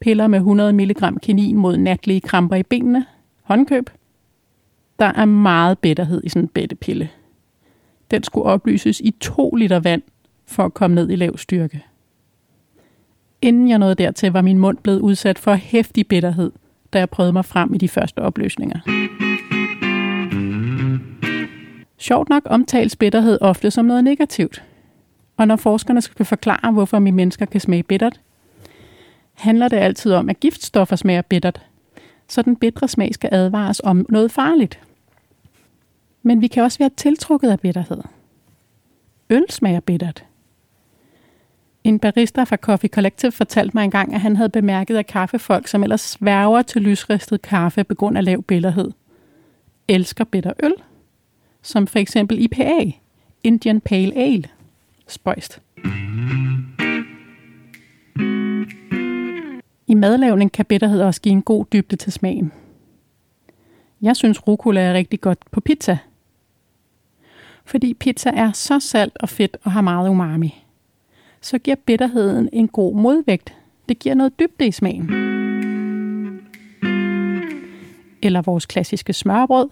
Piller 0.00 0.26
med 0.26 0.38
100 0.38 0.72
mg 0.72 1.20
kinin 1.22 1.56
mod 1.56 1.76
natlige 1.76 2.20
kramper 2.20 2.56
i 2.56 2.62
benene. 2.62 3.06
Håndkøb. 3.42 3.90
Der 4.98 5.06
er 5.06 5.24
meget 5.24 5.78
bitterhed 5.78 6.20
i 6.24 6.28
sådan 6.28 6.42
en 6.42 6.48
bættepille. 6.48 7.10
Den 8.10 8.22
skulle 8.22 8.46
oplyses 8.46 9.00
i 9.00 9.10
2 9.20 9.50
liter 9.50 9.80
vand 9.80 10.02
for 10.46 10.64
at 10.64 10.74
komme 10.74 10.94
ned 10.94 11.10
i 11.10 11.16
lav 11.16 11.38
styrke. 11.38 11.84
Inden 13.42 13.68
jeg 13.68 13.78
nåede 13.78 13.94
dertil, 13.94 14.32
var 14.32 14.42
min 14.42 14.58
mund 14.58 14.78
blevet 14.78 15.00
udsat 15.00 15.38
for 15.38 15.54
hæftig 15.54 16.06
bitterhed, 16.06 16.52
da 16.92 16.98
jeg 16.98 17.10
prøvede 17.10 17.32
mig 17.32 17.44
frem 17.44 17.74
i 17.74 17.78
de 17.78 17.88
første 17.88 18.18
opløsninger. 18.18 18.80
Sjovt 21.98 22.28
nok 22.28 22.42
omtales 22.46 22.96
bitterhed 22.96 23.38
ofte 23.40 23.70
som 23.70 23.84
noget 23.84 24.04
negativt. 24.04 24.64
Og 25.36 25.48
når 25.48 25.56
forskerne 25.56 26.00
skal 26.00 26.26
forklare, 26.26 26.72
hvorfor 26.72 27.00
vi 27.00 27.10
mennesker 27.10 27.46
kan 27.46 27.60
smage 27.60 27.82
bittert, 27.82 28.20
handler 29.34 29.68
det 29.68 29.76
altid 29.76 30.12
om, 30.12 30.28
at 30.28 30.40
giftstoffer 30.40 30.96
smager 30.96 31.22
bittert, 31.22 31.66
så 32.28 32.42
den 32.42 32.56
bitre 32.56 32.88
smag 32.88 33.14
skal 33.14 33.30
advares 33.32 33.80
om 33.84 34.06
noget 34.08 34.32
farligt. 34.32 34.80
Men 36.22 36.40
vi 36.40 36.46
kan 36.46 36.62
også 36.62 36.78
være 36.78 36.90
tiltrukket 36.96 37.50
af 37.50 37.60
bitterhed. 37.60 38.00
Øl 39.30 39.44
smager 39.50 39.80
bittert. 39.80 40.24
En 41.84 41.98
barista 41.98 42.42
fra 42.44 42.56
Coffee 42.56 42.90
Collective 42.90 43.32
fortalte 43.32 43.76
mig 43.76 43.84
engang, 43.84 44.14
at 44.14 44.20
han 44.20 44.36
havde 44.36 44.48
bemærket, 44.48 44.96
at 44.96 45.06
kaffefolk, 45.06 45.68
som 45.68 45.82
ellers 45.82 46.00
sværger 46.00 46.62
til 46.62 46.82
lysristet 46.82 47.42
kaffe 47.42 47.84
på 47.84 47.94
grund 47.94 48.18
af 48.18 48.24
lav 48.24 48.42
bitterhed, 48.42 48.90
elsker 49.88 50.24
bitter 50.24 50.52
øl, 50.62 50.74
som 51.62 51.86
for 51.86 51.98
eksempel 51.98 52.38
IPA, 52.44 52.92
Indian 53.44 53.80
Pale 53.80 54.16
Ale. 54.16 54.44
Spøjst. 55.06 55.60
I 59.86 59.94
madlavning 59.94 60.52
kan 60.52 60.64
bitterhed 60.64 61.02
også 61.02 61.20
give 61.20 61.32
en 61.32 61.42
god 61.42 61.64
dybde 61.72 61.96
til 61.96 62.12
smagen. 62.12 62.52
Jeg 64.02 64.16
synes 64.16 64.48
rucola 64.48 64.80
er 64.80 64.94
rigtig 64.94 65.20
godt 65.20 65.38
på 65.50 65.60
pizza. 65.60 65.98
Fordi 67.64 67.94
pizza 67.94 68.30
er 68.30 68.52
så 68.52 68.80
salt 68.80 69.16
og 69.20 69.28
fedt 69.28 69.56
og 69.62 69.72
har 69.72 69.80
meget 69.80 70.08
umami. 70.08 70.64
Så 71.40 71.58
giver 71.58 71.76
bitterheden 71.76 72.48
en 72.52 72.68
god 72.68 72.94
modvægt. 72.94 73.56
Det 73.88 73.98
giver 73.98 74.14
noget 74.14 74.38
dybde 74.38 74.66
i 74.66 74.72
smagen. 74.72 75.10
Eller 78.22 78.42
vores 78.42 78.66
klassiske 78.66 79.12
smørbrød. 79.12 79.68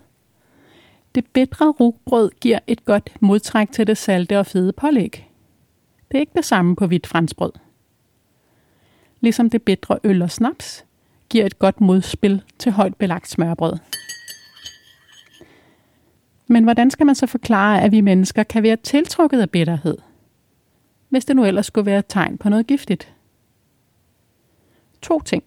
Det 1.14 1.26
bedre 1.26 1.70
rugbrød 1.70 2.30
giver 2.40 2.58
et 2.66 2.84
godt 2.84 3.10
modtræk 3.20 3.72
til 3.72 3.86
det 3.86 3.96
salte 3.96 4.38
og 4.38 4.46
fede 4.46 4.72
pålæg. 4.72 5.28
Det 6.10 6.16
er 6.16 6.20
ikke 6.20 6.32
det 6.36 6.44
samme 6.44 6.76
på 6.76 6.86
hvidt 6.86 7.06
franskbrød. 7.06 7.52
Ligesom 9.20 9.50
det 9.50 9.62
bedre 9.62 9.98
øl 10.04 10.22
og 10.22 10.30
snaps 10.30 10.84
giver 11.28 11.46
et 11.46 11.58
godt 11.58 11.80
modspil 11.80 12.42
til 12.58 12.72
højt 12.72 12.96
belagt 12.96 13.28
smørbrød. 13.28 13.78
Men 16.46 16.64
hvordan 16.64 16.90
skal 16.90 17.06
man 17.06 17.14
så 17.14 17.26
forklare, 17.26 17.82
at 17.82 17.92
vi 17.92 18.00
mennesker 18.00 18.42
kan 18.42 18.62
være 18.62 18.76
tiltrukket 18.76 19.40
af 19.40 19.50
bitterhed? 19.50 19.98
Hvis 21.08 21.24
det 21.24 21.36
nu 21.36 21.44
ellers 21.44 21.66
skulle 21.66 21.86
være 21.86 21.98
et 21.98 22.06
tegn 22.08 22.38
på 22.38 22.48
noget 22.48 22.66
giftigt. 22.66 23.14
To 25.02 25.20
ting. 25.20 25.42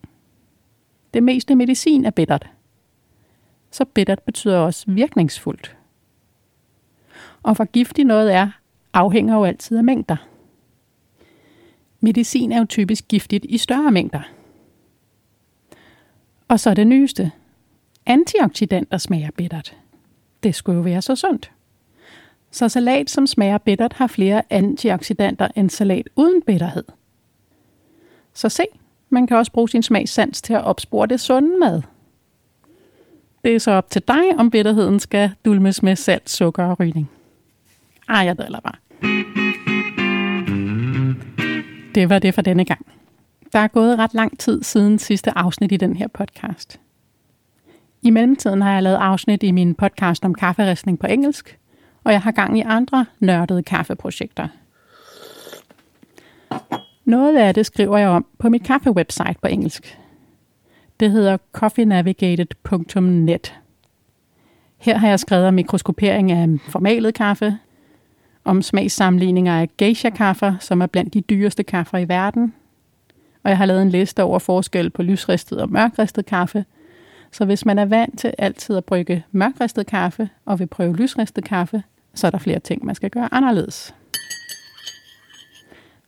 Det 1.14 1.24
meste 1.24 1.56
medicin 1.56 2.06
er 2.06 2.10
bittert. 2.10 2.50
Så 3.72 3.86
bittert 3.86 4.22
betyder 4.24 4.58
også 4.58 4.86
virkningsfuldt. 4.88 5.78
Og 7.44 7.56
hvor 7.56 7.66
giftigt 7.66 8.08
noget 8.08 8.34
er, 8.34 8.52
afhænger 8.94 9.36
jo 9.36 9.44
altid 9.44 9.78
af 9.78 9.84
mængder. 9.84 10.16
Medicin 12.00 12.52
er 12.52 12.60
jo 12.60 12.66
typisk 12.66 13.08
giftigt 13.08 13.46
i 13.46 13.58
større 13.58 13.92
mængder. 13.92 14.22
Og 16.48 16.60
så 16.60 16.74
det 16.74 16.88
nyeste. 16.88 17.32
Antioxidanter 18.06 18.98
smager 18.98 19.32
bittert. 19.32 19.78
Det 20.44 20.56
skulle 20.56 20.76
jo 20.76 20.82
være 20.82 21.02
så 21.02 21.16
sundt. 21.16 21.52
Så 22.52 22.70
salat, 22.70 23.10
som 23.10 23.28
smager 23.28 23.58
bittert, 23.58 23.94
har 23.94 24.08
flere 24.08 24.44
antioxidanter 24.50 25.48
end 25.56 25.70
salat 25.70 26.10
uden 26.16 26.42
bitterhed. 26.42 26.84
Så 28.34 28.50
se, 28.50 28.64
man 29.10 29.28
kan 29.28 29.38
også 29.38 29.52
bruge 29.52 29.70
sin 29.70 29.84
smagssans 29.84 30.42
til 30.42 30.54
at 30.54 30.64
opspore 30.64 31.08
det 31.08 31.20
sunde 31.20 31.60
mad. 31.60 31.82
Det 33.44 33.56
er 33.56 33.60
så 33.60 33.72
op 33.72 33.90
til 33.90 34.02
dig, 34.08 34.24
om 34.38 34.52
bitterheden 34.52 35.00
skal 35.00 35.32
dulmes 35.46 35.84
med 35.84 35.96
salt, 35.96 36.30
sukker 36.30 36.66
og 36.66 36.80
rygning. 36.80 37.12
Ej, 38.10 38.18
jeg 38.18 38.38
driller 38.38 38.60
bare. 38.60 38.76
Det 41.96 42.10
var 42.10 42.20
det 42.20 42.34
for 42.34 42.42
denne 42.42 42.66
gang. 42.66 42.86
Der 43.54 43.60
er 43.60 43.68
gået 43.68 43.98
ret 43.98 44.14
lang 44.14 44.40
tid 44.40 44.64
siden 44.64 45.00
sidste 45.00 45.38
afsnit 45.38 45.72
i 45.72 45.78
den 45.78 45.96
her 45.96 46.08
podcast. 46.08 46.80
I 48.02 48.10
mellemtiden 48.10 48.62
har 48.62 48.74
jeg 48.74 48.84
lavet 48.84 48.98
afsnit 48.98 49.44
i 49.44 49.52
min 49.52 49.76
podcast 49.76 50.26
om 50.26 50.34
kafferistning 50.34 51.00
på 51.00 51.08
engelsk, 51.08 51.60
og 52.04 52.12
jeg 52.12 52.22
har 52.22 52.32
gang 52.32 52.58
i 52.58 52.62
andre 52.62 53.06
nørdede 53.20 53.64
kaffeprojekter. 53.64 54.48
Noget 57.06 57.38
af 57.38 57.54
det 57.54 57.66
skriver 57.66 57.98
jeg 57.98 58.10
om 58.10 58.26
på 58.40 58.50
mit 58.50 58.64
kaffewebsite 58.64 59.36
på 59.42 59.48
engelsk. 59.48 59.98
Det 61.00 61.12
hedder 61.12 61.38
coffeenavigated.net. 61.52 63.54
Her 64.78 64.98
har 64.98 65.08
jeg 65.08 65.20
skrevet 65.20 65.48
om 65.48 65.54
mikroskopering 65.54 66.32
af 66.32 66.48
formalet 66.68 67.14
kaffe, 67.14 67.58
om 68.44 68.62
smagssammenligninger 68.62 69.62
af 69.62 69.70
geisha-kaffer, 69.78 70.56
som 70.60 70.82
er 70.82 70.86
blandt 70.86 71.14
de 71.14 71.22
dyreste 71.22 71.64
kaffer 71.64 71.98
i 71.98 72.10
verden. 72.10 72.54
Og 73.44 73.50
jeg 73.50 73.58
har 73.58 73.66
lavet 73.66 73.82
en 73.82 73.90
liste 73.90 74.24
over 74.24 74.40
forskel 74.40 74.90
på 74.90 75.04
lysristet 75.04 75.62
og 75.62 75.70
mørkristet 75.70 76.26
kaffe. 76.26 76.66
Så 77.32 77.46
hvis 77.46 77.66
man 77.66 77.80
er 77.80 77.86
vant 77.86 78.20
til 78.20 78.34
altid 78.38 78.78
at 78.78 78.86
brygge 78.86 79.26
mørkristet 79.32 79.88
kaffe 79.88 80.30
og 80.46 80.60
vil 80.60 80.68
prøve 80.68 80.96
lysristet 80.96 81.44
kaffe, 81.44 81.84
så 82.14 82.28
er 82.28 82.32
der 82.32 82.38
flere 82.38 82.60
ting, 82.60 82.86
man 82.86 82.96
skal 82.96 83.10
gøre 83.10 83.34
anderledes. 83.34 83.96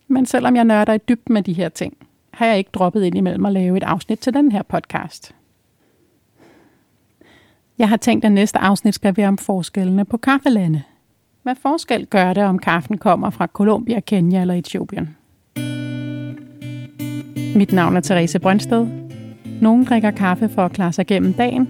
Men 0.08 0.26
selvom 0.26 0.56
jeg 0.56 0.66
nørder 0.66 0.94
i 0.94 0.98
dybden 0.98 1.34
med 1.34 1.44
de 1.44 1.54
her 1.54 1.70
ting, 1.70 1.98
har 2.32 2.46
jeg 2.46 2.58
ikke 2.58 2.70
droppet 2.74 3.04
ind 3.04 3.18
imellem 3.18 3.46
at 3.46 3.54
lave 3.54 3.78
et 3.78 3.84
afsnit 3.84 4.20
til 4.20 4.34
den 4.34 4.52
her 4.52 4.62
podcast. 4.64 5.36
Jeg 7.78 7.90
har 7.90 7.98
tænkt, 7.98 8.26
at 8.26 8.32
næste 8.32 8.60
afsnit 8.60 8.96
skal 8.96 9.18
være 9.18 9.28
om 9.28 9.38
forskellene 9.38 10.06
på 10.06 10.18
kaffelande. 10.18 10.84
Hvad 11.44 11.56
forskel 11.56 12.06
gør 12.06 12.34
det, 12.34 12.44
om 12.44 12.60
kaffen 12.60 12.98
kommer 12.98 13.30
fra 13.30 13.48
Colombia, 13.48 14.00
Kenya 14.00 14.42
eller 14.42 14.54
Etiopien? 14.54 15.18
Mit 17.56 17.74
navn 17.74 17.98
er 17.98 18.02
Therese 18.02 18.40
Brøndsted. 18.40 18.88
Nogle 19.62 19.86
drikker 19.86 20.12
kaffe 20.12 20.50
for 20.50 20.66
at 20.66 20.72
klare 20.72 20.94
sig 20.94 21.08
gennem 21.08 21.34
dagen. 21.34 21.68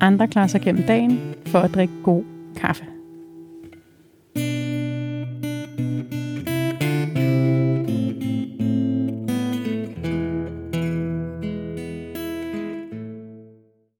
Andre 0.00 0.28
klarer 0.28 0.46
sig 0.46 0.60
gennem 0.60 0.82
dagen 0.82 1.34
for 1.46 1.58
at 1.58 1.74
drikke 1.74 1.94
god 2.02 2.24
kaffe. 2.56 2.95